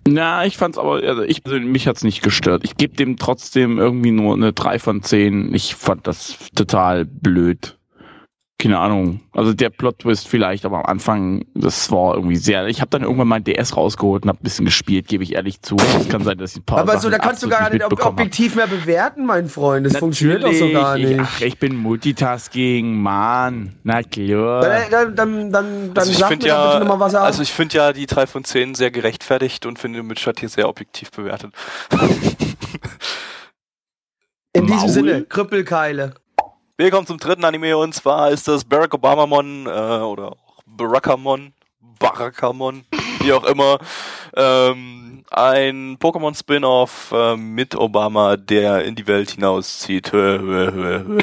[0.08, 2.64] Na, ich fand's aber, also ich persönlich, mich hat's nicht gestört.
[2.64, 5.54] Ich gebe dem trotzdem irgendwie nur eine 3 von 10.
[5.54, 7.77] Ich fand das total blöd.
[8.60, 9.22] Keine Ahnung.
[9.34, 12.66] Also der Plot-Twist vielleicht, aber am Anfang, das war irgendwie sehr.
[12.66, 15.62] Ich habe dann irgendwann mein DS rausgeholt und hab ein bisschen gespielt, gebe ich ehrlich
[15.62, 15.76] zu.
[15.76, 17.86] Es kann sein, dass ich ein paar Aber Sachen so, da kannst du gar nicht
[17.86, 20.74] ob objektiv mehr bewerten, mein Freund, das funktioniert doch so Natürlich.
[20.74, 21.12] gar nicht.
[21.12, 23.76] Ich, ach, ich bin Multitasking, Mann.
[23.84, 24.62] Na klar.
[24.62, 27.00] Dann, dann, dann, dann, dann Also ich sag finde mir doch bitte ja, noch mal
[27.00, 27.26] was ab.
[27.26, 30.68] also ich finde ja die 3 von 10 sehr gerechtfertigt und finde Mitchell hier sehr
[30.68, 31.54] objektiv bewertet.
[34.54, 34.90] In diesem Maul.
[34.90, 36.16] Sinne, Krüppelkeile.
[36.80, 41.52] Wir kommen zum dritten Anime und zwar ist das Barack Obama-Mon äh, oder auch Barackamon,
[41.98, 42.86] Barackamon,
[43.20, 43.80] wie auch immer.
[44.36, 50.12] Ähm, ein Pokémon-Spin-Off äh, mit Obama, der in die Welt hinauszieht.
[50.14, 51.18] ähm,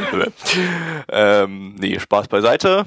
[1.78, 2.84] nee, Spaß beiseite.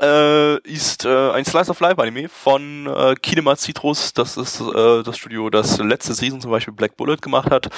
[0.00, 4.12] Äh, ist äh, ein Slice of Life Anime von äh, Kinema Citrus.
[4.12, 7.68] Das ist äh, das Studio, das letzte Season zum Beispiel Black Bullet gemacht hat.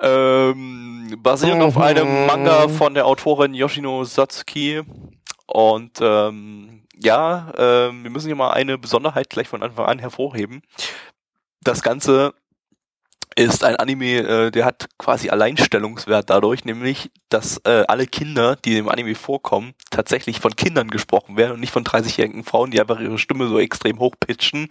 [0.00, 1.82] Ähm, basierend auf Mhm.
[1.82, 4.82] einem Manga von der Autorin Yoshino Satsuki.
[5.46, 10.62] Und ähm, ja, ähm, wir müssen hier mal eine Besonderheit gleich von Anfang an hervorheben.
[11.62, 12.32] Das Ganze
[13.46, 18.76] ist ein Anime, äh, der hat quasi Alleinstellungswert dadurch, nämlich, dass äh, alle Kinder, die
[18.78, 23.00] im Anime vorkommen, tatsächlich von Kindern gesprochen werden und nicht von 30-jährigen Frauen, die einfach
[23.00, 24.68] ihre Stimme so extrem hochpitchen.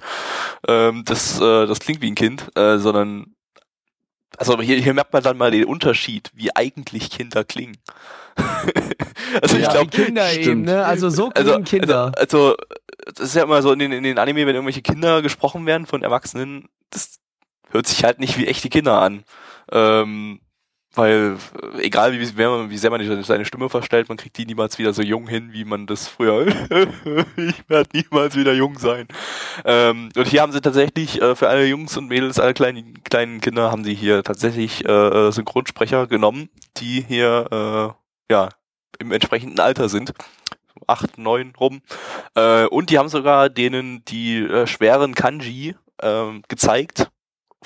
[0.67, 3.33] Ähm, das, äh, das klingt wie ein Kind, äh, sondern
[4.37, 7.77] also hier, hier merkt man dann mal den Unterschied, wie eigentlich Kinder klingen.
[9.41, 10.45] also ich Ja, glaube, die Kinder stimmt.
[10.45, 10.85] eben, ne?
[10.85, 12.11] Also so klingen also, Kinder.
[12.15, 12.55] Also, also,
[13.15, 15.87] das ist ja immer so in den, in den Anime, wenn irgendwelche Kinder gesprochen werden
[15.87, 17.19] von Erwachsenen, das
[17.71, 19.23] hört sich halt nicht wie echte Kinder an.
[19.71, 20.39] Ähm,
[20.97, 21.37] weil,
[21.77, 24.93] äh, egal wie, man, wie sehr man seine Stimme verstellt, man kriegt die niemals wieder
[24.93, 26.47] so jung hin, wie man das früher.
[27.37, 29.07] ich werde niemals wieder jung sein.
[29.63, 33.41] Ähm, und hier haben sie tatsächlich äh, für alle Jungs und Mädels, alle kleinen, kleinen
[33.41, 37.95] Kinder, haben sie hier tatsächlich äh, äh, Synchronsprecher genommen, die hier
[38.29, 38.49] äh, ja
[38.99, 40.13] im entsprechenden Alter sind.
[40.87, 41.81] Acht, neun rum.
[42.35, 47.11] Äh, und die haben sogar denen die schweren Kanji ähm, gezeigt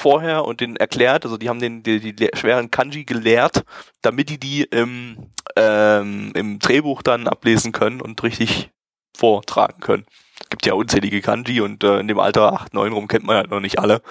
[0.01, 3.63] vorher und denen erklärt, also die haben den die, die schweren Kanji gelehrt,
[4.01, 8.69] damit die die im, ähm, im Drehbuch dann ablesen können und richtig
[9.15, 10.05] vortragen können.
[10.41, 13.35] Es gibt ja unzählige Kanji und äh, in dem Alter 8, 9 rum kennt man
[13.37, 14.01] halt noch nicht alle.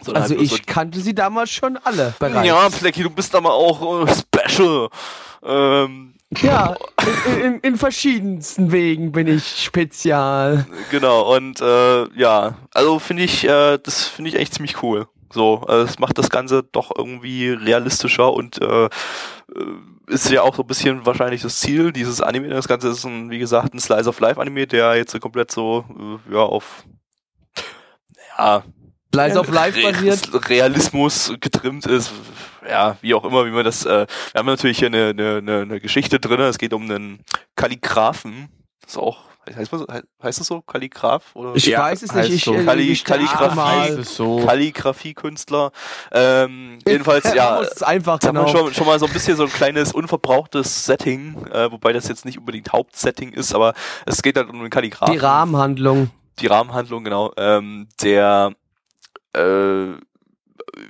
[0.00, 2.46] Sondern Also halt ich kannte sie damals schon alle so, bereits.
[2.46, 4.88] ja, Flecky, du bist aber auch äh, special.
[5.42, 6.74] Ähm, Ja,
[7.26, 10.66] in, in, in verschiedensten Wegen bin ich spezial.
[10.90, 15.08] Genau, und äh, ja, also finde ich, äh, das finde ich echt ziemlich cool.
[15.32, 18.90] So, äh, es macht das Ganze doch irgendwie realistischer und äh, äh,
[20.06, 22.48] ist ja auch so ein bisschen wahrscheinlich das Ziel dieses Anime.
[22.48, 25.84] Das Ganze ist ein, wie gesagt, ein Slice of Life Anime, der jetzt komplett so,
[26.28, 26.84] äh, ja, auf
[28.38, 28.62] ja,
[29.14, 30.48] Slice of Life basiert.
[30.50, 32.10] Realismus getrimmt ist.
[32.68, 33.86] Ja, wie auch immer, wie man das.
[33.86, 36.40] Äh, wir haben natürlich hier eine, eine, eine, eine Geschichte drin.
[36.40, 37.20] Es geht um einen
[37.56, 38.48] Kalligraphen.
[38.82, 39.18] Das ist auch.
[39.56, 39.86] Heißt, man, so-
[40.22, 40.60] heißt das so?
[40.60, 41.22] Kalligraph?
[41.34, 41.54] Oder?
[41.54, 42.28] Ich Ja, weiß es nicht.
[42.30, 42.52] Ich, so.
[42.54, 44.02] äh, Kalli- ich Kalligrafie.
[44.02, 44.44] so.
[44.44, 45.72] Kalligrafiekünstler.
[46.12, 47.62] Ähm, jedenfalls, ja.
[47.62, 48.44] es einfach genau.
[48.44, 52.08] wir schon, schon mal so ein bisschen so ein kleines unverbrauchtes Setting, äh, wobei das
[52.08, 53.72] jetzt nicht unbedingt Hauptsetting ist, aber
[54.04, 56.10] es geht halt um den Kalligraphen Die Rahmenhandlung.
[56.40, 58.52] die Rahmenhandlung, genau, ähm, der
[59.34, 59.94] äh,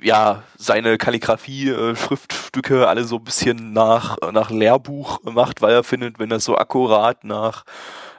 [0.01, 5.83] ja seine Kalligrafie, äh, Schriftstücke alle so ein bisschen nach, nach Lehrbuch macht, weil er
[5.83, 7.63] findet, wenn das so akkurat nach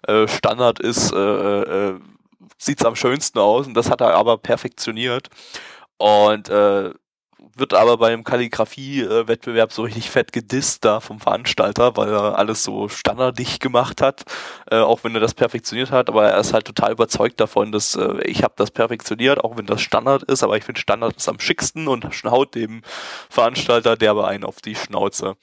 [0.07, 2.01] äh, Standard ist, äh, äh,
[2.59, 3.67] sieht's am schönsten aus.
[3.67, 5.29] Und das hat er aber perfektioniert.
[5.99, 6.93] Und äh,
[7.61, 12.89] wird aber beim Kalligrafie-Wettbewerb so richtig fett gedisst da vom Veranstalter, weil er alles so
[12.89, 14.25] standardig gemacht hat,
[14.71, 17.95] äh, auch wenn er das perfektioniert hat, aber er ist halt total überzeugt davon, dass
[17.95, 21.29] äh, ich habe das perfektioniert, auch wenn das Standard ist, aber ich finde Standard ist
[21.29, 22.83] am schicksten und haut dem
[23.29, 25.37] Veranstalter derbe einen auf die Schnauze.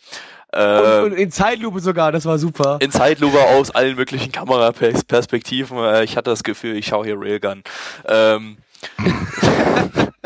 [0.51, 2.78] Äh, und, und, in Zeitlupe sogar, das war super.
[2.82, 5.78] In Zeitlupe aus allen möglichen Kameraperspektiven.
[5.78, 7.63] Äh, ich hatte das Gefühl, ich schaue hier Railgun.
[8.07, 8.57] Ähm,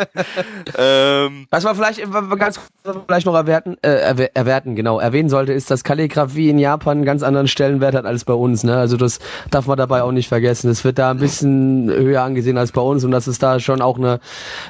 [0.78, 2.02] ähm, Was man vielleicht
[2.38, 2.60] ganz
[3.08, 7.24] vielleicht noch erwerten, äh, erwerten, genau, erwähnen sollte, ist, dass Kalligrafie in Japan einen ganz
[7.24, 8.64] anderen Stellenwert hat als bei uns.
[8.64, 8.78] Ne?
[8.78, 10.70] Also das darf man dabei auch nicht vergessen.
[10.70, 13.82] Es wird da ein bisschen höher angesehen als bei uns und dass es da schon
[13.82, 14.20] auch eine,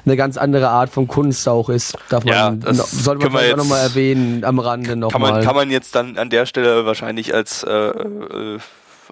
[0.05, 1.97] eine ganz andere Art von Kunst auch ist.
[2.09, 5.11] Darf man, ja, das sollte man vielleicht auch nochmal erwähnen am Rande nochmal.
[5.11, 8.59] Kann man, kann man jetzt dann an der Stelle wahrscheinlich als, äh, äh,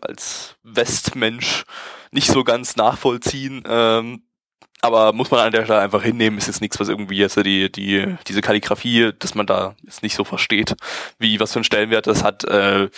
[0.01, 1.65] als Westmensch
[2.11, 3.63] nicht so ganz nachvollziehen.
[3.67, 4.24] Ähm,
[4.82, 7.71] aber muss man an der Stelle einfach hinnehmen, ist jetzt nichts, was irgendwie jetzt die,
[7.71, 10.75] die, diese Kalligrafie, dass man da jetzt nicht so versteht,
[11.17, 12.89] wie, was für einen Stellenwert das hat, äh,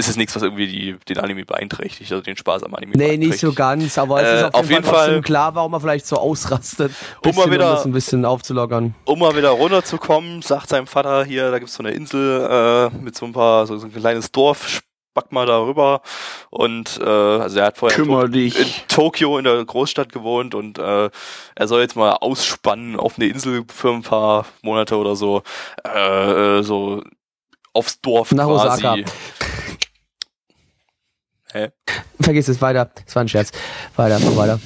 [0.00, 3.16] ist es nichts, was irgendwie die, den Anime beeinträchtigt, also den Spaß am Anime Nee,
[3.16, 5.80] nicht so ganz, aber es ist auf, äh, auf jeden, Fall, Fall klar, warum er
[5.80, 6.92] vielleicht so ausrastet,
[7.26, 8.94] um mal wieder, um das ein bisschen aufzulockern.
[9.04, 13.16] Um mal wieder runterzukommen, sagt sein Vater hier, da gibt's so eine Insel äh, mit
[13.16, 14.82] so ein paar, so, so ein kleines Dorf,
[15.18, 16.02] back mal darüber.
[16.50, 18.52] Und äh, also er hat vorher in, in,
[18.88, 21.10] Tokio in der Großstadt gewohnt und äh,
[21.54, 25.42] er soll jetzt mal ausspannen auf eine Insel für ein paar Monate oder so.
[25.84, 27.02] Äh, äh so
[27.72, 28.86] aufs Dorf Nach quasi.
[28.86, 29.10] Osaka.
[31.52, 31.68] Hä?
[32.20, 32.90] Vergiss es weiter.
[33.04, 33.52] Das war ein Scherz.
[33.96, 34.60] Weiter, weiter.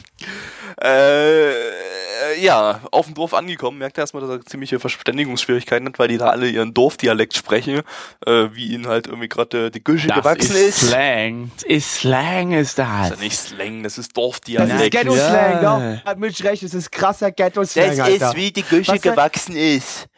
[0.80, 2.01] Äh,
[2.38, 6.18] ja, auf dem Dorf angekommen, merkt er erstmal, dass er ziemliche Verständigungsschwierigkeiten hat, weil die
[6.18, 7.82] da alle ihren Dorfdialekt sprechen,
[8.26, 10.82] äh, wie ihnen halt irgendwie gerade die Güsche gewachsen ist.
[10.82, 10.88] ist.
[10.88, 11.50] Slang.
[11.64, 12.88] Ist Slang ist das.
[12.88, 14.72] Das ist ja nicht Slang, das ist Dorfdialekt.
[14.72, 15.96] Das ist Ghetto-Slang, ja.
[15.96, 16.04] doch.
[16.04, 17.96] Hat mich recht, das ist krasser Ghetto-Slang.
[17.96, 20.08] Das ist, wie die Güsche gewachsen ist.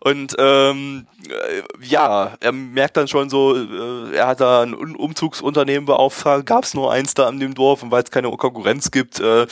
[0.00, 5.86] Und ähm, äh, ja, er merkt dann schon so, äh, er hat da ein Umzugsunternehmen
[5.86, 9.20] beauftragt, gab es nur eins da an dem Dorf und weil es keine Konkurrenz gibt,
[9.20, 9.46] äh, äh,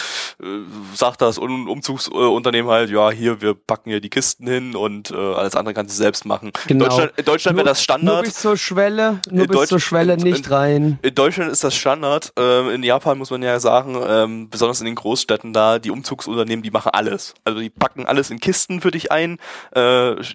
[0.94, 5.54] sagt das Umzugsunternehmen halt, ja, hier, wir packen hier die Kisten hin und äh, alles
[5.56, 6.52] andere kannst du selbst machen.
[6.66, 6.84] Genau.
[6.84, 8.14] In Deutschland, in Deutschland wäre das Standard.
[8.14, 10.98] Nur bis zur Schwelle, nur bis zur Schwelle nicht rein.
[11.02, 12.32] In, in Deutschland ist das Standard.
[12.38, 16.62] Ähm, in Japan muss man ja sagen, ähm, besonders in den Großstädten da, die Umzugsunternehmen,
[16.62, 17.34] die machen alles.
[17.44, 19.38] Also die packen alles in Kisten für dich ein,
[19.74, 19.80] äh,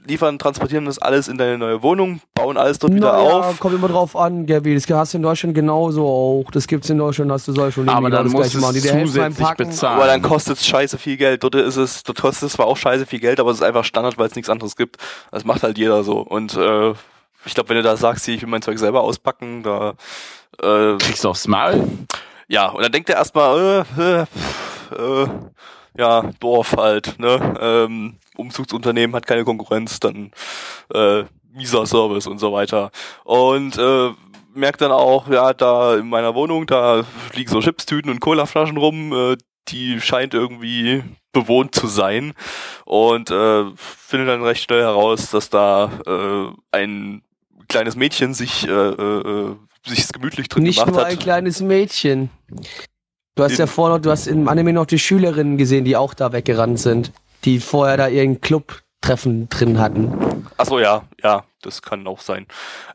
[0.07, 3.59] liefern, transportieren das alles in deine neue Wohnung, bauen alles dort wieder naja, auf.
[3.59, 4.73] kommt immer drauf an, Gabi.
[4.73, 6.51] Das hast du in Deutschland genauso auch.
[6.51, 9.97] Das gibt's in Deutschland, hast du soll schon Aber dann musst du es zusätzlich bezahlen.
[9.97, 11.43] Aber dann kostet es scheiße viel Geld.
[11.43, 13.83] Dort ist es, dort kostet es zwar auch scheiße viel Geld, aber es ist einfach
[13.83, 14.97] Standard, weil es nichts anderes gibt.
[15.31, 16.19] Das macht halt jeder so.
[16.19, 16.93] Und äh,
[17.45, 19.93] ich glaube, wenn du da sagst, ich will mein Zeug selber auspacken, da
[20.61, 21.87] äh, kriegst du aufs Maul.
[22.47, 25.27] Ja, und dann denkt er erstmal, äh, äh, äh,
[25.97, 27.55] ja, Dorf halt, ne?
[27.59, 30.31] Ähm, Umzugsunternehmen hat keine Konkurrenz, dann
[30.93, 31.23] äh,
[31.53, 32.91] mieser Service und so weiter.
[33.23, 34.11] Und äh,
[34.53, 39.13] merkt dann auch, ja, da in meiner Wohnung, da liegen so Chipstüten und Colaflaschen rum,
[39.13, 39.37] äh,
[39.69, 42.33] die scheint irgendwie bewohnt zu sein
[42.85, 47.21] und äh, findet dann recht schnell heraus, dass da äh, ein
[47.67, 51.11] kleines Mädchen sich äh, äh, sich gemütlich drin Nicht gemacht nur hat.
[51.11, 52.29] ein kleines Mädchen.
[53.37, 56.13] Du hast ja vorher noch, du hast im Anime noch die Schülerinnen gesehen, die auch
[56.13, 57.11] da weggerannt sind
[57.43, 60.45] die vorher da ihren Club-Treffen drin hatten.
[60.57, 62.47] Achso, ja, ja, das kann auch sein.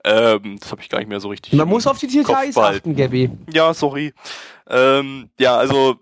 [0.05, 1.53] Ähm, das habe ich gar nicht mehr so richtig.
[1.55, 3.31] Man muss auf die Details achten, Gabby.
[3.53, 4.13] Ja, sorry.
[4.69, 5.97] Ähm, ja, also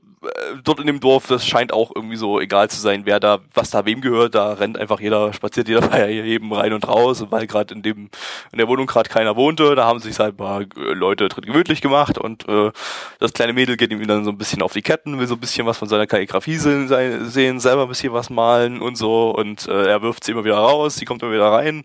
[0.64, 3.70] dort in dem Dorf, das scheint auch irgendwie so egal zu sein, wer da, was
[3.70, 4.34] da wem gehört.
[4.34, 7.24] Da rennt einfach jeder, spaziert jeder bei jedem rein und raus.
[7.30, 8.10] Weil gerade in dem,
[8.52, 11.44] in der Wohnung gerade keiner wohnte, da haben sich halt ein paar äh, Leute drin
[11.44, 12.70] gemütlich gemacht und äh,
[13.18, 15.40] das kleine Mädel geht ihm dann so ein bisschen auf die Ketten, will so ein
[15.40, 19.88] bisschen was von seiner Kalligrafie sehen, selber ein bisschen was malen und so und äh,
[19.88, 21.84] er wirft sie immer wieder raus, sie kommt immer wieder rein.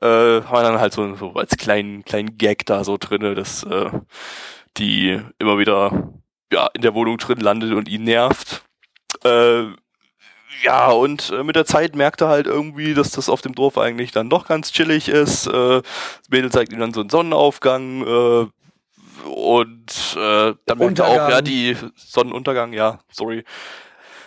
[0.00, 3.90] Äh, haben dann halt so, so als kleinen, kleinen Gag da so drinne, dass äh,
[4.76, 6.12] die immer wieder
[6.52, 8.62] ja, in der Wohnung drin landet und ihn nervt.
[9.24, 9.64] Äh,
[10.64, 13.76] ja, und äh, mit der Zeit merkt er halt irgendwie, dass das auf dem Dorf
[13.78, 15.46] eigentlich dann doch ganz chillig ist.
[15.46, 18.46] Äh, das Mädel zeigt ihm dann so einen Sonnenaufgang äh,
[19.28, 23.44] und äh, dann merkt er auch, ja, die Sonnenuntergang, ja, sorry.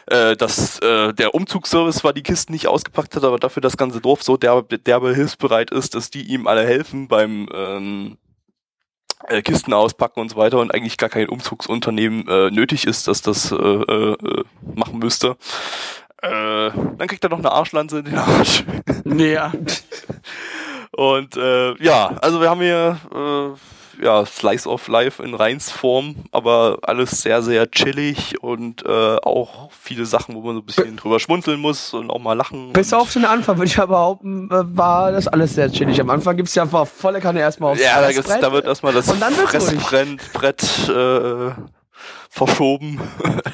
[0.07, 4.01] Äh, dass äh, der Umzugsservice zwar die Kisten nicht ausgepackt hat, aber dafür das ganze
[4.01, 8.17] Dorf so derbe, derbe hilfsbereit ist, dass die ihm alle helfen beim ähm,
[9.27, 13.21] äh, Kisten auspacken und so weiter und eigentlich gar kein Umzugsunternehmen äh, nötig ist, dass
[13.21, 14.43] das äh, äh,
[14.75, 15.37] machen müsste.
[16.21, 18.63] Äh, dann kriegt er noch eine Arschlanze in den Arsch.
[19.05, 19.51] Ja.
[20.91, 26.79] und äh, ja, also wir haben hier äh, ja, Slice of Life in Reinsform, aber
[26.83, 31.19] alles sehr, sehr chillig und äh, auch viele Sachen, wo man so ein bisschen drüber
[31.19, 32.73] schmunzeln muss und auch mal lachen.
[32.73, 35.99] Bis auf den Anfang, würde ich ja behaupten, äh, war das alles sehr chillig.
[35.99, 38.93] Am Anfang gibt's ja einfach volle Kanne erstmal aufs Ja, da, gibt's, da wird erstmal
[38.93, 39.11] das.
[39.11, 41.51] Fressbrett Brett, äh,
[42.29, 43.01] verschoben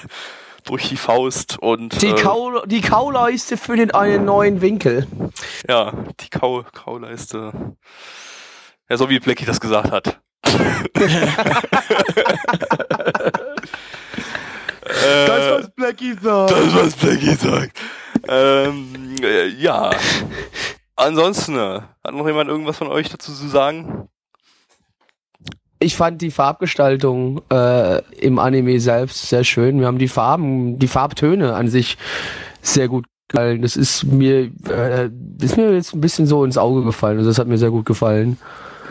[0.65, 5.07] durch die Faust und die, äh, Kau die Kauleiste für den einen neuen Winkel.
[5.67, 7.75] ja, die Kau Kauleiste.
[8.89, 10.19] Ja, so wie Blackie das gesagt hat.
[14.85, 16.51] Äh, Blackie sagt.
[16.51, 17.79] Das, was Blackie sagt.
[18.27, 19.91] Ähm, äh, ja.
[20.95, 24.07] Ansonsten, äh, hat noch jemand irgendwas von euch dazu zu sagen?
[25.79, 29.79] Ich fand die Farbgestaltung äh, im Anime selbst sehr schön.
[29.79, 31.97] Wir haben die Farben, die Farbtöne an sich
[32.61, 33.61] sehr gut gefallen.
[33.61, 37.17] Das ist mir, äh, das ist mir jetzt ein bisschen so ins Auge gefallen.
[37.17, 38.37] Also das hat mir sehr gut gefallen.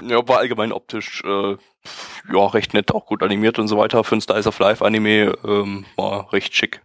[0.08, 1.56] Ja, war allgemein optisch äh,
[2.32, 4.04] ja recht nett, auch gut animiert und so weiter.
[4.04, 6.82] Für ein Slice of Life Anime ähm, war recht schick.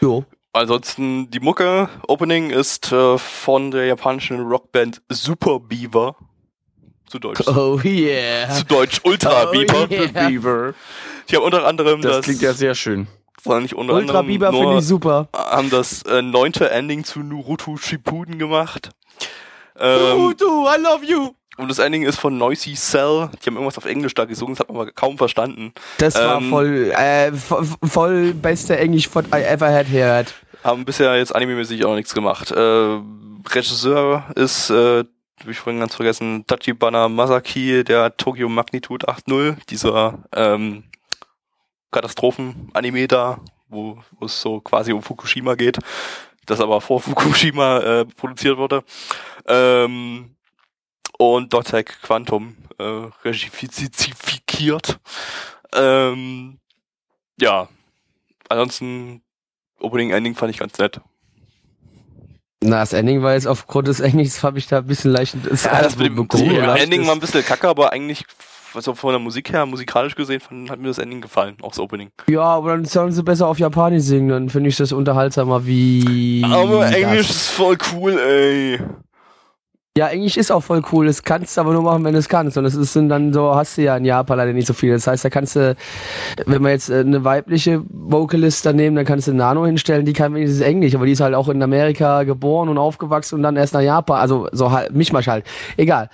[0.00, 0.24] Jo.
[0.52, 6.14] Ansonsten die Mucke Opening ist äh, von der japanischen Rockband Super Beaver.
[7.06, 7.40] Zu Deutsch.
[7.46, 8.48] Oh yeah.
[8.50, 9.90] Zu Deutsch Ultra Oh Beaver.
[9.90, 10.28] yeah.
[10.28, 10.74] Beaver.
[11.28, 13.08] Die haben unter anderem Das das, klingt ja sehr schön.
[13.44, 15.28] war nicht unter Ultra anderem Biber nur, finde ich super.
[15.34, 18.90] haben das äh, neunte Ending zu Naruto Shippuden gemacht.
[19.78, 21.34] Ähm, Naruto, I love you.
[21.58, 23.28] und das Ending ist von Noisy Cell.
[23.42, 25.72] Die haben irgendwas auf Englisch da gesungen, das hat man aber kaum verstanden.
[25.98, 30.32] Das war Ähm, voll, äh, vo- voll beste Englisch, what I ever had heard.
[30.62, 32.50] Haben bisher jetzt anime-mäßig auch nichts gemacht.
[32.50, 33.00] Äh,
[33.48, 35.04] Regisseur ist, äh,
[35.40, 40.84] hab ich vorhin ganz vergessen, Tachibana Masaki, der Tokyo Magnitude 8.0, dieser ähm,
[41.90, 45.78] Katastrophen-Anime da, wo es so quasi um Fukushima geht,
[46.46, 48.84] das aber vor Fukushima äh, produziert wurde.
[49.46, 50.36] Ähm,
[51.18, 54.98] und Dotec Quantum äh, regifiziert.
[55.72, 56.58] Ähm,
[57.40, 57.68] ja,
[58.48, 59.22] ansonsten
[59.80, 61.00] Opening Ending fand ich ganz nett.
[62.60, 65.64] Na, das Ending war jetzt aufgrund des Englischs, habe ich da ein bisschen leicht das,
[65.64, 66.28] Ja, das mit dem.
[66.76, 68.24] Ending war ein bisschen kacke, aber eigentlich,
[68.74, 71.78] also von der Musik her, musikalisch gesehen, fand, hat mir das Ending gefallen, auch das
[71.80, 72.10] Opening.
[72.28, 76.44] Ja, aber dann sollen sie besser auf Japanisch singen, dann finde ich das unterhaltsamer wie.
[76.44, 76.92] Aber das.
[76.92, 78.80] Englisch ist voll cool, ey.
[79.96, 81.06] Ja, Englisch ist auch voll cool.
[81.06, 82.58] Das kannst du aber nur machen, wenn du es kannst.
[82.58, 84.90] Und das ist dann so, hast du ja in Japan leider nicht so viel.
[84.90, 85.76] Das heißt, da kannst du,
[86.46, 90.12] wenn wir jetzt äh, eine weibliche Vocalist da nehmen, dann kannst du Nano hinstellen, die
[90.12, 93.54] kann wenigstens Englisch, aber die ist halt auch in Amerika geboren und aufgewachsen und dann
[93.56, 94.18] erst nach Japan.
[94.18, 95.44] Also so halt, Mischmasch halt.
[95.76, 96.10] Egal.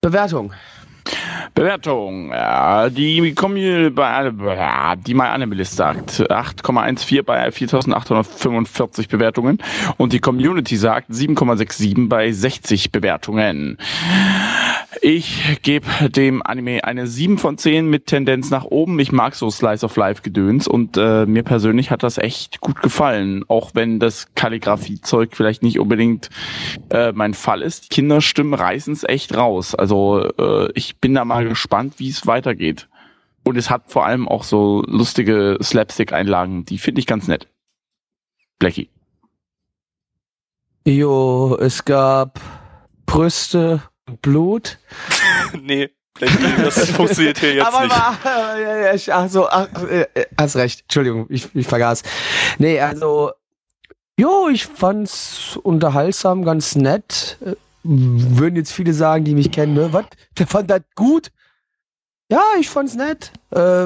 [0.00, 0.52] Bewertung.
[1.54, 2.32] Bewertung.
[2.90, 4.30] Die Community bei
[5.06, 9.58] die MyAnimalist sagt 8,14 bei 4845 Bewertungen
[9.96, 13.78] und die Community sagt 7,67 bei 60 Bewertungen.
[15.02, 18.98] Ich gebe dem Anime eine 7 von 10 mit Tendenz nach oben.
[18.98, 22.82] Ich mag so Slice of Life Gedöns und äh, mir persönlich hat das echt gut
[22.82, 26.28] gefallen, auch wenn das Kalligrafiezeug vielleicht nicht unbedingt
[26.90, 27.88] äh, mein Fall ist.
[27.88, 29.74] Kinderstimmen reißen es echt raus.
[29.74, 32.88] Also äh, ich bin da mal gespannt, wie es weitergeht.
[33.42, 37.48] Und es hat vor allem auch so lustige Slapstick-Einlagen, die finde ich ganz nett.
[38.58, 38.90] Blackie.
[40.86, 42.38] Jo, es gab
[43.06, 43.82] Brüste
[44.18, 44.78] Blut.
[45.60, 47.96] nee, das funktioniert hier jetzt aber nicht.
[47.96, 48.58] War,
[48.96, 50.82] ja, ach so, ach, äh, äh, hast recht.
[50.82, 52.02] Entschuldigung, ich, ich vergaß.
[52.58, 53.32] Nee, also,
[54.18, 57.38] jo, ich fand's unterhaltsam, ganz nett.
[57.44, 59.90] Äh, Würden jetzt viele sagen, die mich kennen, ne?
[59.92, 60.04] Was?
[60.38, 61.30] Der fand das gut?
[62.30, 63.32] Ja, ich fand's nett.
[63.52, 63.84] Äh,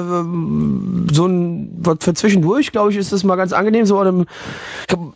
[1.11, 3.85] so ein, was für zwischendurch, glaube ich, ist das mal ganz angenehm.
[3.85, 4.25] So an einem,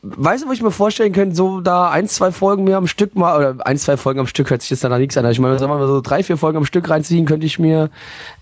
[0.02, 3.16] weißt du, wo ich mir vorstellen könnte, so da ein, zwei Folgen mehr am Stück
[3.16, 5.30] mal, oder ein, zwei Folgen am Stück hört sich jetzt danach nichts an.
[5.30, 7.90] Ich meine, sagen wir mal so drei, vier Folgen am Stück reinziehen, könnte ich mir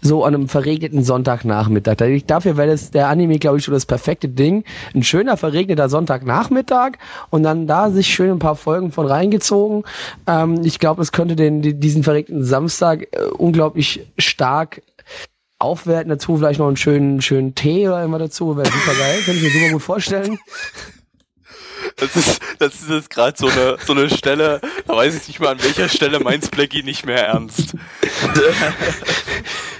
[0.01, 1.95] so an einem verregneten Sonntagnachmittag.
[1.97, 4.63] Da- Dafür wäre das der Anime, glaube ich, so das perfekte Ding.
[4.95, 6.93] Ein schöner verregneter Sonntagnachmittag
[7.29, 9.83] und dann da sich schön ein paar Folgen von reingezogen.
[10.27, 14.81] Ähm, ich glaube, es könnte den, die- diesen verregneten Samstag äh, unglaublich stark
[15.59, 16.09] aufwerten.
[16.09, 18.57] Dazu vielleicht noch einen schönen, schönen Tee oder immer dazu.
[18.57, 19.21] Wäre super geil.
[19.25, 20.39] Könnte ich mir super gut vorstellen.
[21.95, 25.39] Das ist, das ist jetzt gerade so eine, so eine Stelle, da weiß ich nicht
[25.39, 27.75] mal, an welcher Stelle meins Blackie nicht mehr ernst.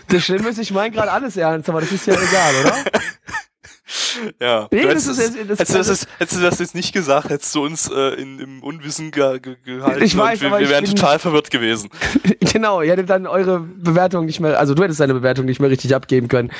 [0.09, 2.75] Das Schlimme ist, ich meine gerade alles ernst, aber das ist ja egal, oder?
[4.41, 4.67] Ja.
[4.71, 7.29] Nee, das hättest, ist- das- hättest, du das, jetzt- hättest du das jetzt nicht gesagt,
[7.29, 10.69] hättest du uns äh, in, im Unwissen ge, ge, gehalten Ich weiß, und wir, wir
[10.69, 11.89] wären total verwirrt gewesen.
[12.39, 15.69] genau, ihr hättet dann eure Bewertung nicht mehr, also du hättest deine Bewertung nicht mehr
[15.69, 16.51] richtig abgeben können.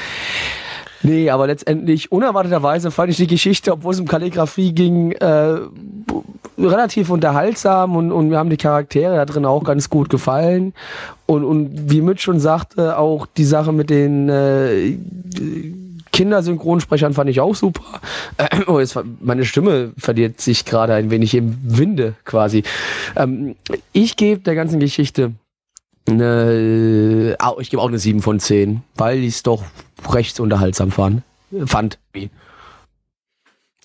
[1.03, 5.57] Nee, aber letztendlich, unerwarteterweise fand ich die Geschichte, obwohl es um Kalligrafie ging, äh,
[6.57, 10.73] relativ unterhaltsam und, und mir haben die Charaktere da drin auch ganz gut gefallen.
[11.28, 14.97] Und, und wie Mitch schon sagte, auch die Sache mit den äh,
[16.18, 18.01] Kindersynchronsprechern fand ich auch super.
[18.38, 22.63] Äh, oh, jetzt, meine Stimme verliert sich gerade ein wenig im Winde quasi.
[23.15, 23.55] Ähm,
[23.93, 25.34] ich gebe der ganzen Geschichte
[26.07, 29.63] eine, ich gebe auch eine 7 von 10, weil ich es doch
[30.09, 31.22] recht unterhaltsam fand.
[31.65, 31.99] fand.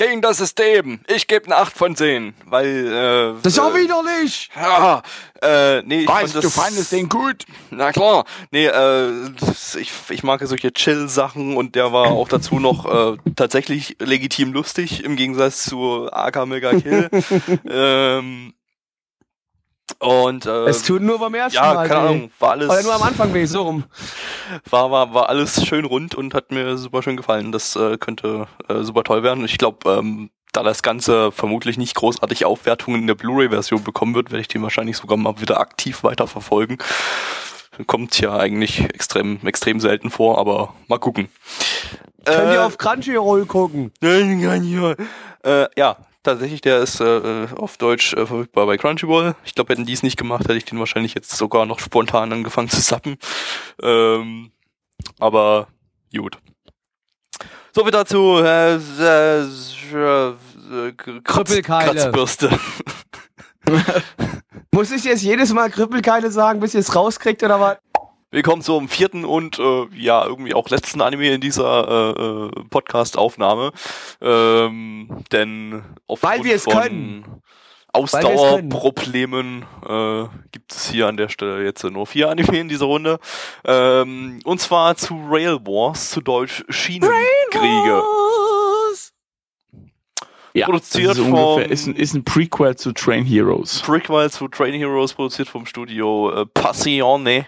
[0.03, 1.01] Gegen das System.
[1.07, 4.51] Ich gebe eine 8 von 10, weil äh, Das ist auch widerlich!
[4.57, 5.03] Ja,
[5.41, 7.45] äh, nee, ich Weißt fand du, das, fandest den gut?
[7.71, 12.29] Na klar, nee, äh, das- ich, ich mag ja solche Chill-Sachen und der war auch
[12.29, 17.09] dazu noch äh, tatsächlich legitim lustig im Gegensatz zu AK Mega Kill.
[17.71, 18.55] ähm,
[20.03, 22.09] und äh, Es tut nur beim ersten ja, Mal keine weh.
[22.09, 23.85] Ahnung, war alles Oder nur am Anfang weh, so rum.
[24.71, 27.53] war, war, war alles schön rund und hat mir super schön gefallen.
[27.53, 29.45] Das äh, könnte äh, super toll werden.
[29.45, 34.31] Ich glaube, ähm, da das Ganze vermutlich nicht großartig Aufwertungen in der Blu-ray-Version bekommen wird,
[34.31, 36.79] werde ich den wahrscheinlich sogar mal wieder aktiv weiterverfolgen.
[37.87, 41.29] Kommt ja eigentlich extrem, extrem selten vor, aber mal gucken.
[42.25, 43.93] Könnt Äh, ihr auf Crunchyroll gucken?
[45.45, 49.35] Äh, ja, tatsächlich, der ist äh, auf Deutsch äh, verfügbar bei Crunchyroll.
[49.45, 52.33] Ich glaube, hätten die es nicht gemacht, hätte ich den wahrscheinlich jetzt sogar noch spontan
[52.33, 53.17] angefangen zu sappen.
[53.83, 54.53] Ähm,
[55.19, 55.69] aber
[56.15, 56.39] gut.
[57.73, 58.39] So viel dazu.
[58.39, 59.43] Äh, äh,
[59.93, 61.93] äh, äh, Kratz, Krüppelkeile.
[61.95, 62.59] Kratzbürste.
[64.73, 67.77] Muss ich jetzt jedes Mal Krüppelkeile sagen, bis ihr es rauskriegt oder was?
[68.35, 73.73] Willkommen zum vierten und äh, ja, irgendwie auch letzten Anime in dieser äh, äh, Podcast-Aufnahme.
[74.23, 77.43] Ähm, denn aufgrund Weil wir es von können.
[77.93, 83.19] Ausdauerproblemen äh, gibt es hier an der Stelle jetzt nur vier Anime in dieser Runde.
[83.67, 88.03] Ähm, und zwar zu Rail Wars, zu Deutsch Schienenkriege.
[90.55, 93.81] Ja, Produziert ist ungefähr, vom- ist ein, ist ein Prequel zu Train Heroes.
[93.81, 97.47] Prequel zu Train Heroes, produziert vom Studio äh, Passione.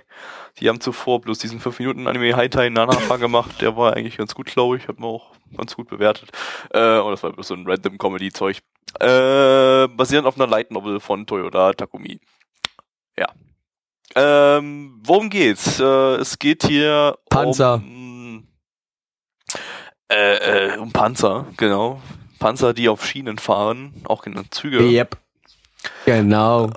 [0.61, 3.61] Die haben zuvor bloß diesen 5-Minuten-Anime Haitai Nanapa gemacht.
[3.61, 4.87] Der war eigentlich ganz gut, glaube ich.
[4.87, 6.31] Hat man auch ganz gut bewertet.
[6.71, 8.59] Äh, und das war bloß so ein random Comedy-Zeug.
[9.01, 12.21] Äh, basierend auf einer Light Novel von Toyoda Takumi.
[13.19, 13.27] Ja.
[14.15, 15.81] Ähm, worum geht's?
[15.81, 15.85] Äh,
[16.17, 17.75] es geht hier Panzer.
[17.75, 18.47] um
[20.09, 22.01] äh, äh, um Panzer, genau.
[22.39, 24.81] Panzer, die auf Schienen fahren, auch genannt Züge.
[24.81, 25.17] Yep.
[26.05, 26.71] Genau.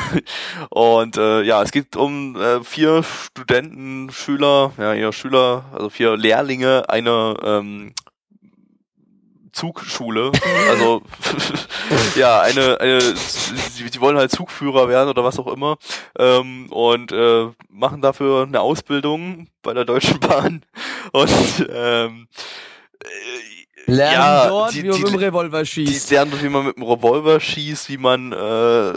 [0.70, 6.16] Und äh, ja, es geht um äh, vier Studenten, Schüler, ja, ja, Schüler, also vier
[6.16, 7.94] Lehrlinge einer ähm,
[9.52, 10.32] Zugschule.
[10.68, 11.02] Also
[12.16, 12.98] ja, eine, eine
[13.78, 15.78] die, die wollen halt Zugführer werden oder was auch immer.
[16.18, 20.62] Ähm, und äh, machen dafür eine Ausbildung bei der Deutschen Bahn.
[21.12, 22.28] Und ähm,
[23.02, 23.57] äh,
[23.88, 26.10] Lernen ja, dort, die- wie man die- mit dem Revolver die schießt.
[26.10, 28.92] lernen, wie man mit einem Revolver schießt, wie man äh,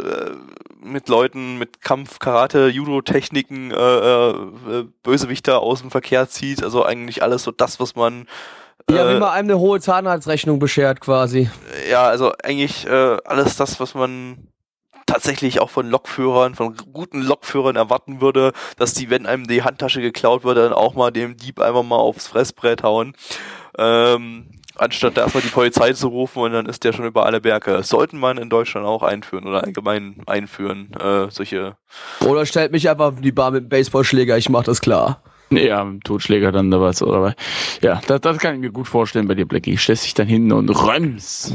[0.84, 3.76] mit Leuten mit Kampf, Karate, Judo-Techniken äh,
[4.30, 6.64] äh, Bösewichter aus dem Verkehr zieht.
[6.64, 8.28] Also eigentlich alles so das, was man
[8.90, 11.50] Ja, äh, wie man einem eine hohe Zahnarztrechnung beschert quasi.
[11.90, 14.48] ja, also eigentlich äh, alles das, was man
[15.06, 20.02] tatsächlich auch von Lokführern, von guten Lokführern erwarten würde, dass die, wenn einem die Handtasche
[20.02, 23.14] geklaut wird, dann auch mal dem Dieb einfach mal aufs Fressbrett hauen.
[23.78, 27.42] Ähm, anstatt da erstmal die Polizei zu rufen und dann ist der schon über alle
[27.42, 27.74] Berge.
[27.74, 31.76] Das sollten man in Deutschland auch einführen oder allgemein einführen, äh, solche
[32.26, 35.22] Oder stellt mich einfach auf die Bar mit dem Baseballschläger, ich mach das klar.
[35.52, 37.02] Ja, mit dem Totschläger dann oder was.
[37.02, 37.34] Oder was.
[37.82, 39.78] Ja, das, das kann ich mir gut vorstellen bei dir, Blackie.
[39.78, 41.54] Stellst dich dann hin und röms.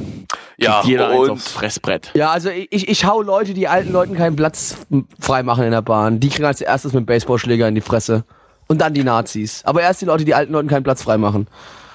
[0.59, 2.11] ja jeder und aufs Fressbrett.
[2.15, 4.87] Ja, also ich, ich hau Leute, die alten Leuten keinen Platz
[5.19, 6.21] freimachen in der Bahn.
[6.21, 8.25] Die kriegen als erstes mit dem Baseballschläger in die Fresse.
[8.69, 9.63] Und dann die Nazis.
[9.65, 11.47] Aber erst die Leute, die alten Leuten keinen Platz freimachen.
[11.47, 11.86] äh,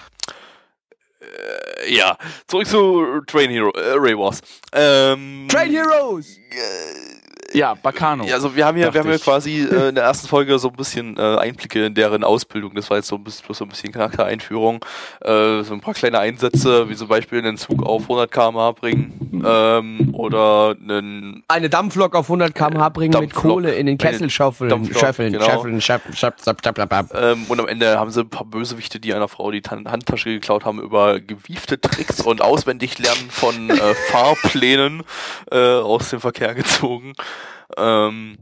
[1.88, 2.18] ja,
[2.48, 4.42] zurück zu Train Hero, äh, Ray Wars.
[4.74, 6.38] Ähm, um, Train Heroes!
[6.52, 7.21] Uh,
[7.54, 8.24] Ja, Bacano.
[8.26, 9.24] Ja, also wir haben hier, Dachte wir haben hier ich.
[9.24, 12.74] quasi äh, in der ersten Folge so ein bisschen äh, Einblicke in deren Ausbildung.
[12.76, 14.84] Das war jetzt so ein bisschen, bloß so ein bisschen Charaktereinführung.
[15.22, 19.44] Äh, so ein paar kleine Einsätze, wie zum Beispiel einen Zug auf 100 km/h bringen
[19.46, 23.54] ähm, oder einen Eine Dampflok auf 100 km/h bringen mit Dampflok.
[23.54, 24.72] Kohle in den Kessel schaufeln.
[24.94, 25.46] Scheffeln, genau.
[25.46, 27.08] scheffeln, scheffeln, scheffeln.
[27.14, 30.66] ähm, und am Ende haben sie ein paar Bösewichte, die einer Frau die Handtasche geklaut
[30.66, 35.04] haben, über gewiefte Tricks und auswendig lernen von äh, Fahrplänen
[35.52, 37.14] äh, aus dem Verkehr gezogen.
[37.78, 38.38] Ähm,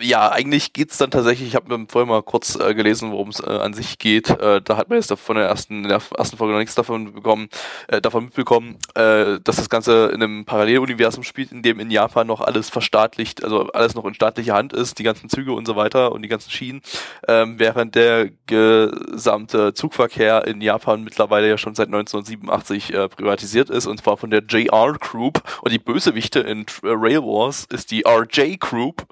[0.00, 3.50] ja, eigentlich geht's dann tatsächlich, ich habe vorher mal kurz äh, gelesen, worum es äh,
[3.50, 4.30] an sich geht.
[4.30, 7.12] Äh, da hat man jetzt von der ersten, in der ersten Folge noch nichts davon
[7.12, 7.48] bekommen,
[7.88, 12.26] äh, davon mitbekommen, äh, dass das Ganze in einem Paralleluniversum spielt, in dem in Japan
[12.26, 15.76] noch alles verstaatlicht, also alles noch in staatlicher Hand ist, die ganzen Züge und so
[15.76, 16.82] weiter und die ganzen Schienen,
[17.28, 23.86] ähm, während der gesamte Zugverkehr in Japan mittlerweile ja schon seit 1987 äh, privatisiert ist
[23.86, 28.56] und zwar von der JR Group und die Bösewichte in Rail Wars ist die RJ
[28.58, 29.06] Group.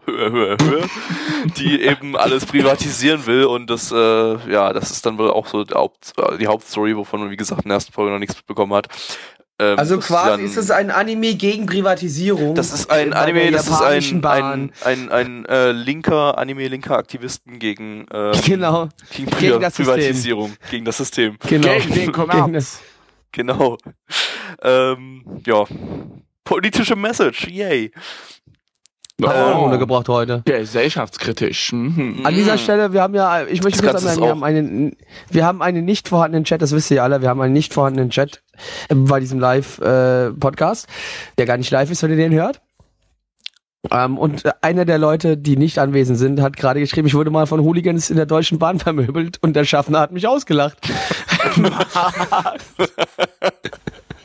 [0.63, 0.89] Höhe,
[1.57, 3.97] die eben alles privatisieren will und das, äh,
[4.51, 7.63] ja, das ist dann wohl auch so die, Haupt, die Hauptstory, wovon man, wie gesagt,
[7.63, 8.89] in der ersten Folge noch nichts mitbekommen hat.
[9.61, 12.55] Ähm, also quasi dann, ist es ein Anime gegen Privatisierung.
[12.55, 17.59] Das ist ein Anime, das ist ein, ein, ein, ein, äh, linker Anime, linker Aktivisten
[17.59, 18.89] gegen, ähm, genau.
[19.15, 20.71] gegen, gegen das Privatisierung, System.
[20.71, 21.37] gegen das System.
[21.47, 21.69] Genau.
[21.75, 22.81] Gegen den Kommerz.
[23.33, 23.77] Genau.
[24.63, 25.65] Ähm, ja.
[26.45, 27.93] Politische Message, yay.
[29.23, 29.65] Oh.
[29.65, 30.43] untergebracht heute.
[30.45, 31.73] Gesellschaftskritisch.
[31.73, 32.21] Mhm.
[32.25, 34.97] An dieser Stelle, wir haben ja, ich möchte kurz sagen, wir haben, einen,
[35.31, 38.11] wir haben einen nicht vorhandenen Chat, das wisst ihr alle, wir haben einen nicht vorhandenen
[38.11, 38.43] Chat
[38.89, 40.89] bei diesem Live-Podcast, äh,
[41.39, 42.61] der gar nicht live ist, wenn ihr den hört.
[43.91, 47.47] Ähm, und einer der Leute, die nicht anwesend sind, hat gerade geschrieben, ich wurde mal
[47.47, 50.77] von Hooligans in der Deutschen Bahn vermöbelt und der Schaffner hat mich ausgelacht.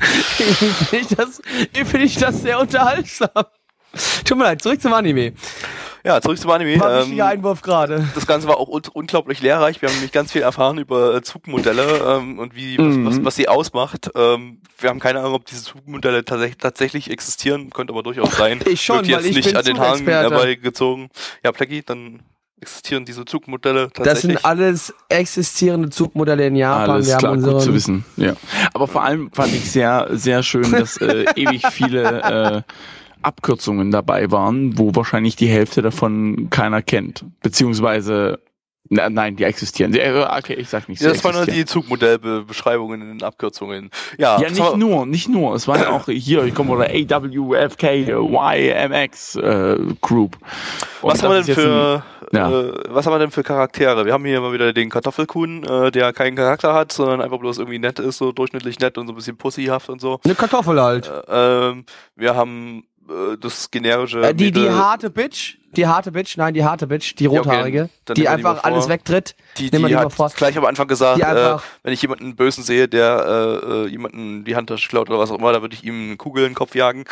[0.36, 1.41] Finde ich, das,
[1.74, 3.46] find ich das sehr unterhaltsam.
[4.26, 5.34] Tut mir leid, zurück zum Anime.
[6.04, 6.80] Ja, zurück zum Anime.
[6.80, 8.08] War ein ähm, Einwurf gerade.
[8.14, 9.82] Das Ganze war auch un unglaublich lehrreich.
[9.82, 13.08] Wir haben nämlich ganz viel erfahren über äh, Zugmodelle ähm, und wie mhm.
[13.08, 14.12] was, was, sie ausmacht.
[14.14, 18.60] Ähm, wir haben keine Ahnung, ob diese Zugmodelle tatsächlich, tatsächlich existieren, könnte aber durchaus sein.
[18.66, 21.10] Ich schon, Wird jetzt weil ich nicht bin an den Haaren herbeigezogen.
[21.43, 22.22] Ja, Plecki, dann
[22.62, 24.06] existieren diese Zugmodelle tatsächlich?
[24.06, 26.89] Das sind alles existierende Zugmodelle in Japan.
[26.89, 28.06] Alles Wir klar, gut zu wissen.
[28.18, 28.34] Ja.
[28.74, 32.62] Aber vor allem fand ich sehr, sehr schön, dass äh, ewig viele äh,
[33.26, 37.26] Abkürzungen dabei waren, wo wahrscheinlich die Hälfte davon keiner kennt.
[37.42, 38.40] Beziehungsweise
[38.88, 39.96] na, nein, die existieren.
[39.96, 41.02] Äh, okay, ich sag nicht.
[41.02, 43.90] Ja, das waren nur die Zugmodellbeschreibungen in den Abkürzungen.
[44.20, 45.56] Ja, ja nicht nur, nicht nur.
[45.56, 50.38] Es waren auch hier, ich komme oder AWFK YMX äh, Group.
[51.02, 52.52] Und was haben wir denn für ein, ja.
[52.52, 54.06] äh, was haben wir denn für Charaktere?
[54.06, 57.58] Wir haben hier immer wieder den Kartoffelkuhn, äh, der keinen Charakter hat, sondern einfach bloß
[57.58, 60.20] irgendwie nett ist, so durchschnittlich nett und so ein bisschen pussyhaft und so.
[60.24, 61.12] Eine Kartoffel halt.
[61.28, 62.84] Äh, ähm, wir haben
[63.39, 64.22] das generische.
[64.22, 67.84] Äh, die, die harte Bitch, die harte Bitch, nein, die harte Bitch, die rothaarige, ja,
[68.10, 68.14] okay.
[68.14, 69.36] die einfach die alles wegtritt.
[69.58, 70.30] Die, die, die hat vor.
[70.36, 74.90] gleich am Anfang gesagt, äh, wenn ich jemanden Bösen sehe, der äh, jemanden die Handtasche
[74.90, 77.06] klaut oder was auch immer, da würde ich ihm eine Kugel in den Kopf jagen.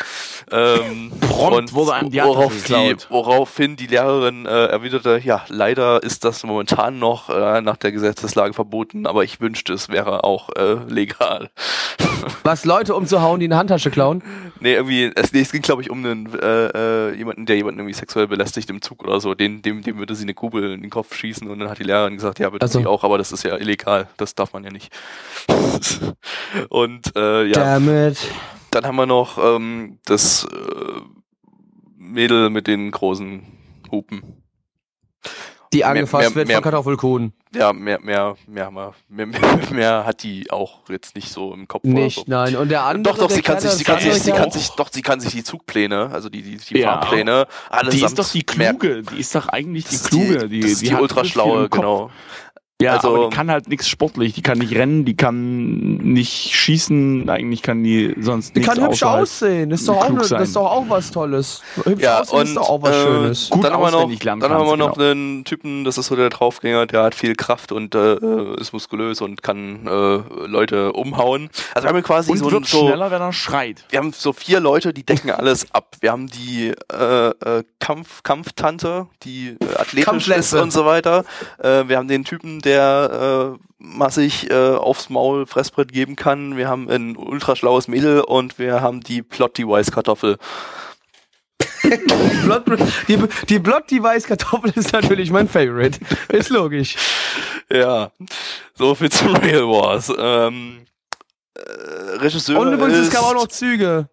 [0.50, 6.24] Ähm, Prompt wurde einem die worauf die, Woraufhin die Lehrerin äh, erwiderte, ja, leider ist
[6.24, 10.74] das momentan noch äh, nach der Gesetzeslage verboten, aber ich wünschte, es wäre auch äh,
[10.88, 11.50] legal.
[12.42, 14.22] Was, Leute umzuhauen, die eine Handtasche klauen?
[14.60, 17.80] Nee, irgendwie, es, nee, es ging, glaube ich, um einen, äh, äh, jemanden, der jemanden
[17.80, 19.34] irgendwie sexuell belästigt im Zug oder so.
[19.34, 21.84] Den, dem, dem würde sie eine Kugel in den Kopf schießen und dann hat die
[21.84, 22.78] Lehrerin gesagt, ja, bitte also.
[22.78, 24.08] sie auch, aber das ist ja illegal.
[24.16, 24.92] Das darf man ja nicht.
[26.68, 27.52] und äh, ja.
[27.52, 28.18] Damit.
[28.70, 31.00] Dann haben wir noch ähm, das äh,
[31.96, 33.46] Mädel mit den großen
[33.90, 34.42] Hupen.
[35.74, 37.32] Die angefasst mehr, mehr, wird von Kartoffelkuhn.
[37.54, 39.26] Ja, mehr, mehr, mehr, mehr, mehr,
[39.70, 41.84] mehr hat die auch jetzt nicht so im Kopf.
[41.84, 42.24] Nicht, so.
[42.26, 42.56] nein.
[42.56, 43.14] Und der andere.
[43.14, 45.32] Doch, doch, sie kann sich, sie kann sich, sie kann sich, doch, sie kann sich
[45.32, 47.00] die Zugpläne, also die, die, die ja.
[47.00, 47.94] Fahrpläne, alles.
[47.94, 50.94] Die ist doch die kluge, die ist doch eigentlich die kluge, die, die, die, die
[50.94, 52.10] ultraschlaue, genau.
[52.82, 56.52] Ja, also, aber die kann halt nichts sportlich, die kann nicht rennen, die kann nicht
[56.52, 60.18] schießen, eigentlich kann die sonst nichts Die kann hübsch aussehen, das ist, doch auch, ne,
[60.18, 61.62] das ist doch auch was Tolles.
[61.84, 63.50] Hübsch ja, aussehen und, ist doch auch was äh, Schönes.
[63.50, 65.10] Gut dann haben wir noch, dann haben wir noch genau.
[65.12, 68.16] einen Typen, das ist so der Draufgänger, der hat viel Kraft und äh,
[68.56, 71.50] ist muskulös und kann äh, Leute umhauen.
[71.74, 73.84] Also wir haben quasi und so wird so, schneller, wenn er schreit.
[73.90, 75.96] Wir haben so vier Leute, die decken alles ab.
[76.00, 81.24] Wir haben die äh, äh, Kampf, Kampftante, die äh, athletisch ist und so weiter.
[81.62, 86.56] Äh, wir haben den Typen, der äh, massig äh, aufs Maul Fressbrett geben kann.
[86.56, 90.38] Wir haben ein ultraschlaues Mädel und wir haben die Plot-Device-Kartoffel.
[93.08, 96.00] die, die Block-Device-Kartoffel ist natürlich mein Favorite.
[96.28, 96.96] Ist logisch.
[97.72, 98.12] Ja,
[98.74, 100.12] so viel zu Rail Wars.
[100.16, 100.84] Ähm,
[101.54, 101.60] äh,
[102.18, 104.10] Regisseur Und übrigens, es gab auch noch Züge.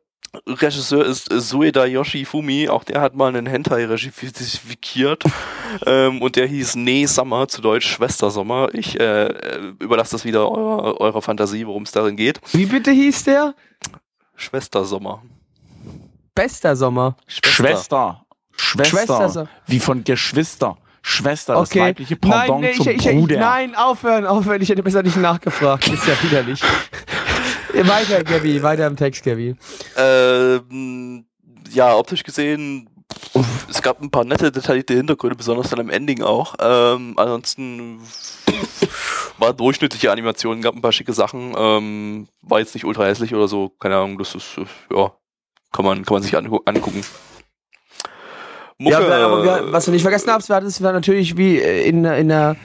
[0.47, 5.23] Regisseur ist Sueda Yoshifumi, auch der hat mal einen Hentai regifiziert
[5.85, 8.69] ähm, und der hieß Nee Summer, zu Deutsch Schwester Sommer.
[8.73, 9.27] Ich äh,
[9.79, 12.39] überlasse das wieder eurer, eurer Fantasie, worum es darin geht.
[12.53, 13.55] Wie bitte hieß der?
[14.35, 15.21] Schwester Sommer.
[16.33, 17.17] Bester Sommer.
[17.27, 18.25] Schwester.
[18.55, 19.05] Schwester.
[19.05, 19.49] Schwester.
[19.67, 20.77] Wie von Geschwister.
[21.03, 21.79] Schwester, okay.
[21.79, 23.35] das weibliche Pendant nein, nee, zum ich, Bruder.
[23.35, 24.61] Ich, nein, aufhören, aufhören.
[24.61, 25.87] Ich hätte besser nicht nachgefragt.
[25.87, 26.61] Ist ja widerlich.
[27.73, 29.55] weiter, Gabby, weiter im Text, Gabby.
[29.97, 31.25] Ähm,
[31.71, 32.89] ja, optisch gesehen,
[33.69, 36.55] es gab ein paar nette, detaillierte Hintergründe, besonders dann im Ending auch.
[36.59, 38.01] Ähm, ansonsten
[39.37, 41.53] war durchschnittliche Animationen, gab ein paar schicke Sachen.
[41.57, 45.11] Ähm, war jetzt nicht ultra hässlich oder so, keine Ahnung, das ist, äh, ja,
[45.71, 47.03] kann man, kann man sich angu angucken.
[48.77, 52.29] Mucke, ja, aber was du nicht vergessen hast, war, das war natürlich wie in, in
[52.29, 52.55] der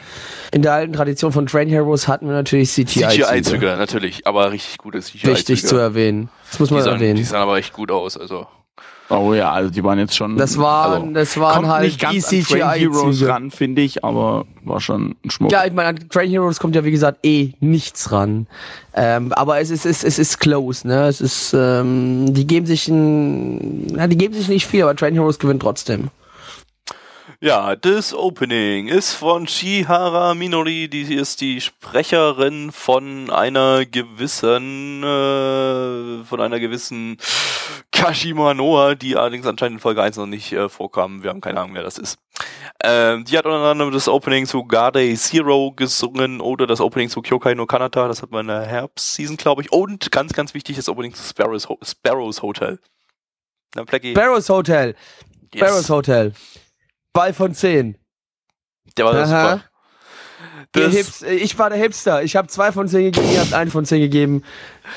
[0.52, 3.24] in der alten Tradition von Train Heroes hatten wir natürlich CGI-Züge.
[3.24, 5.32] CGI-Züge, natürlich, aber richtig gute CGI-Züge.
[5.32, 6.28] Wichtig zu erwähnen.
[6.50, 7.16] Das muss man die sahen, erwähnen.
[7.16, 8.46] Die sahen aber echt gut aus, also.
[9.08, 10.36] Oh ja, also die waren jetzt schon.
[10.36, 13.82] Das waren, also, das waren kommt halt nicht ganz die an Train Heroes ran, finde
[13.82, 15.52] ich, aber war schon ein Schmuck.
[15.52, 18.48] Ja, ich meine, an Train Heroes kommt ja wie gesagt eh nichts ran.
[18.94, 21.06] Ähm, aber es ist, es, ist, es ist close, ne?
[21.06, 25.14] Es ist, ähm, die geben sich ein, na, die geben sich nicht viel, aber Train
[25.14, 26.10] Heroes gewinnt trotzdem.
[27.46, 36.24] Ja, das Opening ist von Shihara Minori, die ist die Sprecherin von einer gewissen, äh,
[36.24, 37.18] von einer gewissen
[37.92, 41.22] Kashima Noah, die allerdings anscheinend in Folge 1 noch nicht äh, vorkam.
[41.22, 42.18] Wir haben keine Ahnung, wer das ist.
[42.82, 47.22] Ähm, die hat unter anderem das Opening zu Garde Zero gesungen oder das Opening zu
[47.22, 49.70] Kyokai no Kanata, das hat man in der Herbstseason, glaube ich.
[49.70, 52.80] Und ganz, ganz wichtig, das Opening zu Sparrows, Ho Sparrows Hotel.
[53.76, 54.14] Na, Blackie.
[54.14, 54.96] Sparrows Hotel.
[55.54, 55.60] Yes.
[55.62, 56.32] Sparrows Hotel.
[57.16, 57.96] Zwei von zehn.
[58.98, 59.26] Der war Aha.
[59.26, 59.64] super.
[60.72, 62.22] Das, Hips, ich war der Hipster.
[62.22, 64.42] Ich habe zwei von zehn gegeben, ihr habt einen von zehn gegeben.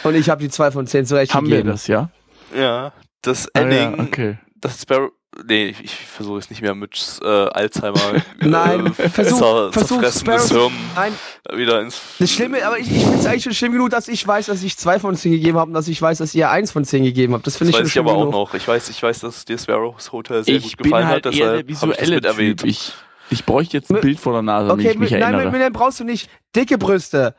[0.04, 1.70] Und ich habe die zwei von zehn zurecht Haben wir gegeben.
[1.70, 2.10] das, ja?
[2.54, 2.92] ja,
[3.22, 4.38] das Ah, Ending, ja, okay.
[4.58, 5.12] das Sparrow,
[5.48, 8.00] nee, ich, ich versuche es nicht mehr mit äh, Alzheimer.
[8.40, 10.50] Nein, äh, versuch, versuch Sparrows.
[10.50, 11.14] Hirn Nein,
[11.54, 12.00] wieder ins.
[12.20, 14.64] das Schlimme, aber ich, ich finde es eigentlich schon schlimm genug, dass ich weiß, dass
[14.64, 17.04] ich zwei von zehn gegeben habe und dass ich weiß, dass ihr eins von zehn
[17.04, 17.46] gegeben habt.
[17.48, 18.48] Das finde Das ich weiß schon ich aber schlimm auch genug.
[18.50, 18.54] noch.
[18.56, 21.54] Ich weiß, ich weiß, dass dir Sparrows Hotel sehr Ich gut gefallen halt hat, eher
[21.54, 22.60] der deshalb habe ich das visuelle mit erwähnt.
[22.62, 22.70] Typ.
[22.70, 22.94] Ich,
[23.32, 25.44] ich bräuchte jetzt ein Mit- Bild vor der Nase, Okay, ich mich nein, erinnere.
[25.46, 27.36] mit, mit dem brauchst du nicht dicke Brüste,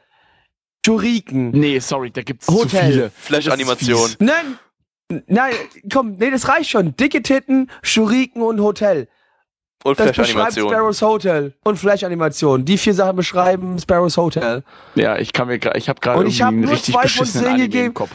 [0.86, 1.51] Schuriken.
[1.51, 2.93] nee, sorry, da gibt's zu Hotel.
[2.93, 3.11] viele.
[3.16, 3.95] Flash-Animation.
[3.97, 4.26] Das ist fies.
[4.26, 4.59] Nein,
[5.27, 5.53] nein,
[5.93, 6.97] komm, nee, das reicht schon.
[6.97, 9.09] Dicke Titten, Schuriken und Hotel.
[9.83, 10.69] Und Das beschreibt Flash-Animation.
[10.69, 12.65] Sparrows Hotel und Flash-Animation.
[12.67, 14.63] Die vier Sachen beschreiben Sparrows Hotel.
[14.95, 17.01] Ja, ich kann mir ich habe gerade Und ich irgendwie hab einen nur richtig zwei
[17.01, 17.87] von beschissenen zehn Anime gegeben.
[17.87, 18.11] im Kopf.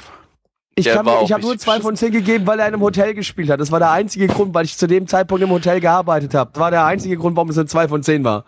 [0.78, 3.50] Ich, kann, ich habe nur zwei von zehn gegeben, weil er in einem Hotel gespielt
[3.50, 3.62] hat.
[3.62, 6.52] Das war der einzige Grund, weil ich zu dem Zeitpunkt im Hotel gearbeitet habe.
[6.54, 8.44] Das war der einzige Grund, warum es eine zwei von zehn war.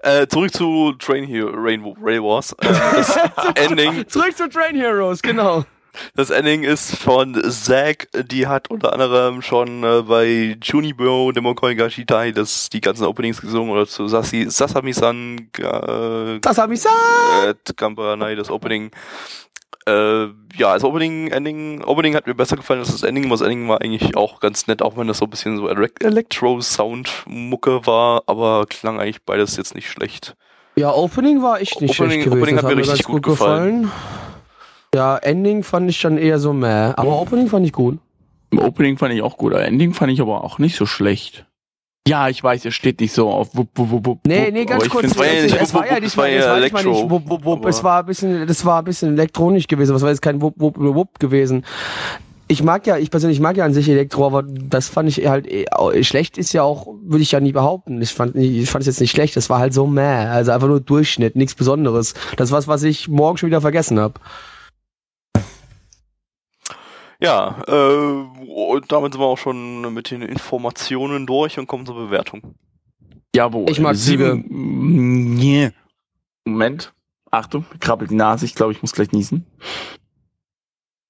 [0.00, 2.52] Äh, zurück zu Train Hero, Rainbow, Rail Wars.
[2.60, 3.16] Äh, das
[3.54, 5.64] Ending, Zurück zu Train Heroes, genau.
[6.14, 8.08] Das Ending ist von Zack.
[8.30, 13.70] Die hat unter anderem schon äh, bei Junibo, Demokoi Gashitai, das die ganzen Openings gesungen
[13.70, 16.94] oder zu Sasi, Sasami-san, äh, Das gesagt.
[17.46, 17.54] äh,
[18.36, 18.90] das Opening.
[19.84, 20.26] Äh,
[20.56, 23.28] ja, das Opening, Ending, Opening hat mir besser gefallen als das Ending.
[23.28, 26.04] Das Ending war eigentlich auch ganz nett, auch wenn das so ein bisschen so Elec-
[26.04, 30.34] Electro-Sound-Mucke war, aber klang eigentlich beides jetzt nicht schlecht.
[30.76, 32.38] Ja, Opening war echt nicht Opening- schlecht gewesen.
[32.42, 33.90] Opening Das hat mir ganz richtig gut gefallen.
[34.94, 36.66] Ja, Ending fand ich dann eher so meh.
[36.96, 37.98] Aber Opening fand ich gut.
[38.54, 41.46] Opening fand ich auch gut, aber Ending fand ich aber auch nicht so schlecht.
[42.06, 44.88] Ja, ich weiß, er steht nicht so auf wupp, wupp, wupp, wupp, Nee, nee, ganz
[44.88, 45.02] kurz.
[45.04, 47.10] find's- war ja nicht es wupp, war wupp, es war ja es war Elektro.
[47.10, 47.66] wupp, wupp, wupp.
[47.66, 49.92] Es war ein bisschen, das war ein bisschen elektronisch gewesen.
[49.92, 51.64] Das war jetzt kein wupp, wupp, wupp gewesen.
[52.48, 55.46] Ich mag ja, ich persönlich mag ja an sich Elektro, aber das fand ich halt
[55.50, 55.64] eh,
[56.02, 58.02] schlecht ist ja auch, würde ich ja nie behaupten.
[58.02, 59.36] Ich fand, ich fand es jetzt nicht schlecht.
[59.36, 60.02] Das war halt so meh.
[60.02, 62.12] Also einfach nur Durchschnitt, nichts Besonderes.
[62.36, 64.14] Das ist was, was ich morgen schon wieder vergessen habe.
[67.22, 71.94] Ja, äh, und damit sind wir auch schon mit den Informationen durch und kommen zur
[71.94, 72.56] Bewertung.
[73.34, 73.70] Jawohl.
[73.70, 74.44] Ich mag sieben.
[75.36, 75.70] Nee.
[76.44, 76.92] Moment.
[77.30, 78.44] Achtung, krabbelt die Nase.
[78.44, 79.46] Ich glaube, ich muss gleich niesen.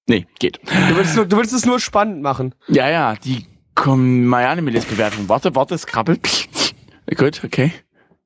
[0.06, 0.60] Nee, geht.
[0.62, 2.54] Du willst, nur, du willst es nur spannend machen.
[2.68, 5.28] Ja, ja, die kommen Miami Bewertung.
[5.30, 6.48] Warte, warte, es krabbelt.
[7.16, 7.72] Gut, okay.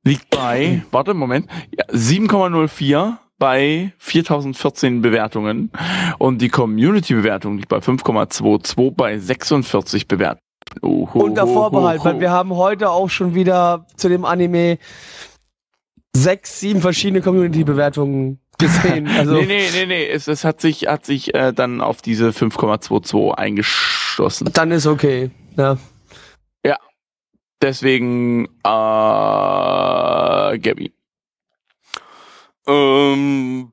[0.03, 5.70] Liegt bei, warte, Moment, ja, 7,04 bei 4014 Bewertungen
[6.18, 10.41] und die Community-Bewertung liegt bei 5,22 bei 46 Bewertungen.
[10.82, 14.78] Uhu, Unter Vorbehalt, weil wir haben heute auch schon wieder zu dem Anime
[16.14, 19.07] sechs, sieben verschiedene Community-Bewertungen gesehen.
[19.16, 22.30] Also nee, nee, nee, nee, es, es hat sich, hat sich äh, dann auf diese
[22.30, 24.49] 5,22 eingeschlossen.
[24.53, 25.30] dann ist okay.
[25.57, 25.76] Ja.
[27.62, 28.49] Deswegen, äh,
[30.59, 30.93] Gabby.
[32.67, 33.73] Ähm,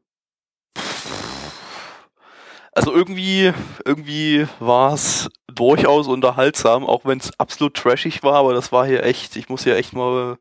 [2.73, 3.53] also irgendwie,
[3.85, 9.03] irgendwie war es durchaus unterhaltsam, auch wenn es absolut trashig war, aber das war hier
[9.03, 10.37] echt, ich muss hier echt mal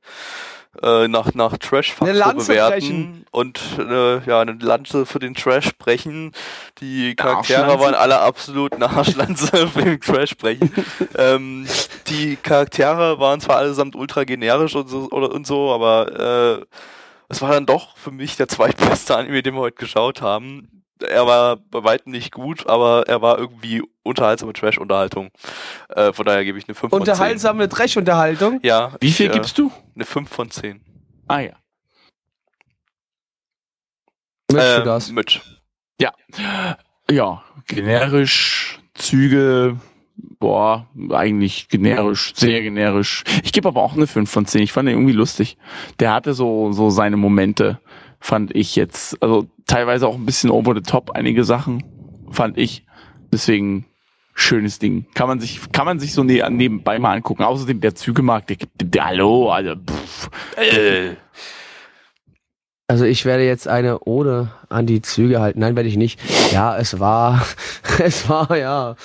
[0.80, 3.26] äh, nach, nach trash Eine Lanze bewerten brechen.
[3.30, 6.32] und äh, ja, eine Lanze für den Trash brechen.
[6.80, 10.72] Die Charaktere waren alle absolut eine Arschlanze für den Trash brechen.
[11.18, 11.66] ähm,
[12.06, 16.64] die Charaktere waren zwar allesamt ultra generisch und so, oder, und so aber äh,
[17.32, 20.84] es war dann doch für mich der zweitbeste Anime, den wir heute geschaut haben.
[21.00, 25.30] er war bei weitem nicht gut, aber er war irgendwie unterhaltsame Trash-Unterhaltung.
[25.88, 27.10] Äh, von daher gebe ich eine 5 von 10.
[27.10, 28.60] Unterhaltsame Trash-Unterhaltung.
[28.62, 28.92] Ja.
[29.00, 29.72] Wie viel ich, äh, gibst du?
[29.94, 30.80] Eine 5 von 10.
[31.26, 31.52] Ah ja.
[34.52, 35.10] Möchtest du Ähm, das?
[35.10, 35.40] Mitch.
[37.10, 39.76] Ja, generisch, Züge,
[40.38, 43.24] boah, eigentlich generisch, sehr generisch.
[43.42, 44.62] Ich gebe aber auch eine 5 von 10.
[44.62, 45.56] Ich fand ihn irgendwie lustig.
[46.00, 47.80] Der hatte so, so seine Momente,
[48.20, 49.20] fand ich jetzt.
[49.22, 51.84] Also teilweise auch ein bisschen over the top, einige Sachen,
[52.30, 52.84] fand ich.
[53.32, 53.86] Deswegen
[54.34, 55.06] schönes Ding.
[55.14, 57.42] Kann man sich, kann man sich so ne nebenbei mal angucken.
[57.42, 61.16] Außerdem der Zügemarkt, der gibt, hallo, also, pff, Äh,
[62.88, 65.60] Also ich werde jetzt eine Ode an die Züge halten.
[65.60, 66.20] Nein, werde ich nicht.
[66.52, 67.46] Ja, es war,
[67.98, 68.96] es war, ja.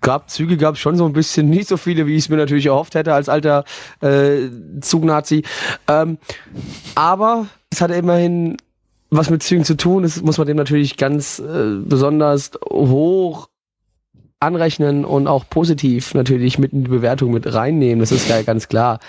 [0.00, 2.66] Gab Züge, gab schon so ein bisschen, nicht so viele, wie ich es mir natürlich
[2.66, 3.64] erhofft hätte als alter
[4.00, 4.48] äh,
[4.80, 5.42] Zugnazi.
[5.88, 6.18] Ähm,
[6.94, 8.56] aber es hatte immerhin
[9.10, 10.02] was mit Zügen zu tun.
[10.02, 13.48] Das muss man dem natürlich ganz äh, besonders hoch
[14.38, 18.00] anrechnen und auch positiv natürlich mit in die Bewertung mit reinnehmen.
[18.00, 19.00] Das ist ja ganz klar.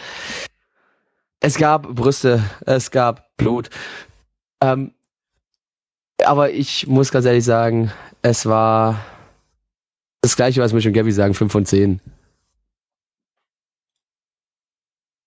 [1.39, 3.69] Es gab Brüste, es gab Blut.
[4.61, 4.91] Ähm,
[6.25, 8.95] aber ich muss ganz ehrlich sagen, es war
[10.27, 12.01] das gleiche, was Mich und Gabby sagen, 5 von 10.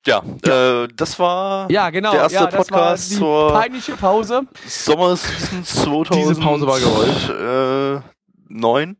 [0.07, 2.13] ja, Äh, das war Ja, genau.
[2.13, 4.43] Der erste ja, das Podcast war zur- peinliche Pause.
[4.67, 6.17] Sommerseason 2000.
[6.17, 8.03] Diese Pause war gewollt.
[8.03, 8.09] Äh,
[8.53, 8.97] 9.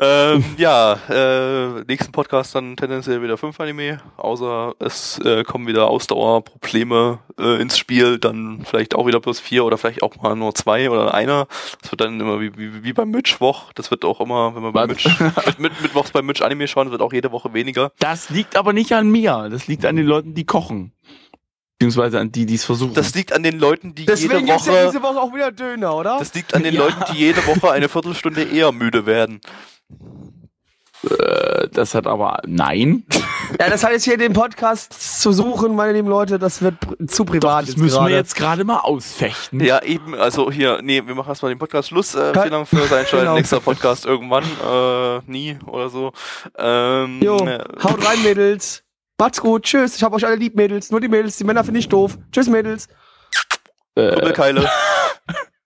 [0.00, 5.88] ähm, ja, äh, nächsten Podcast dann tendenziell wieder 5 Anime, außer es äh, kommen wieder
[5.88, 10.54] Ausdauerprobleme äh, ins Spiel, dann vielleicht auch wieder plus 4 oder vielleicht auch mal nur
[10.54, 11.48] zwei oder einer.
[11.82, 14.72] Das wird dann immer wie, wie, wie beim Mitchwoch, das wird auch immer, wenn wir
[14.72, 14.86] bei?
[14.86, 15.08] Mitch,
[15.46, 17.92] mit, mit, Mittwochs bei Mitch Anime schauen, wird auch jede Woche weniger.
[17.98, 19.48] das liegt aber nicht an mir.
[19.50, 20.92] Das liegt an den Leuten, die kochen.
[21.78, 22.94] Beziehungsweise an die, die es versuchen.
[22.94, 25.52] Das liegt an den Leuten, die Deswegen jede gibt's ja Woche diese Woche auch wieder
[25.52, 26.16] Döner, oder?
[26.18, 26.80] Das liegt an den Ja.
[26.80, 29.40] Leuten, die jede Woche eine Viertelstunde eher müde werden.
[31.08, 33.04] Äh, das hat aber, nein.
[33.60, 36.74] ja, das hat jetzt hier den Podcast zu suchen, meine lieben Leute, das wird
[37.06, 37.62] zu Doch, privat.
[37.62, 38.08] das jetzt müssen gerade.
[38.10, 39.60] wir jetzt gerade mal ausfechten.
[39.60, 42.16] Ja, eben, also hier, nee, wir machen erstmal den Podcast Schluss.
[42.16, 43.26] Äh, vielen Dank fürs Einschalten.
[43.26, 43.34] Genau.
[43.36, 46.12] Nächster Podcast irgendwann, äh, nie oder so.
[46.58, 48.82] Ähm, Jo, äh, haut rein, Mädels.
[49.18, 49.96] Macht's gut, tschüss.
[49.96, 50.90] Ich hab euch alle lieb, Mädels.
[50.90, 52.16] Nur die Mädels, die Männer finde ich doof.
[52.30, 52.88] Tschüss, Mädels.
[53.96, 54.68] Äh, Kurbelkeile.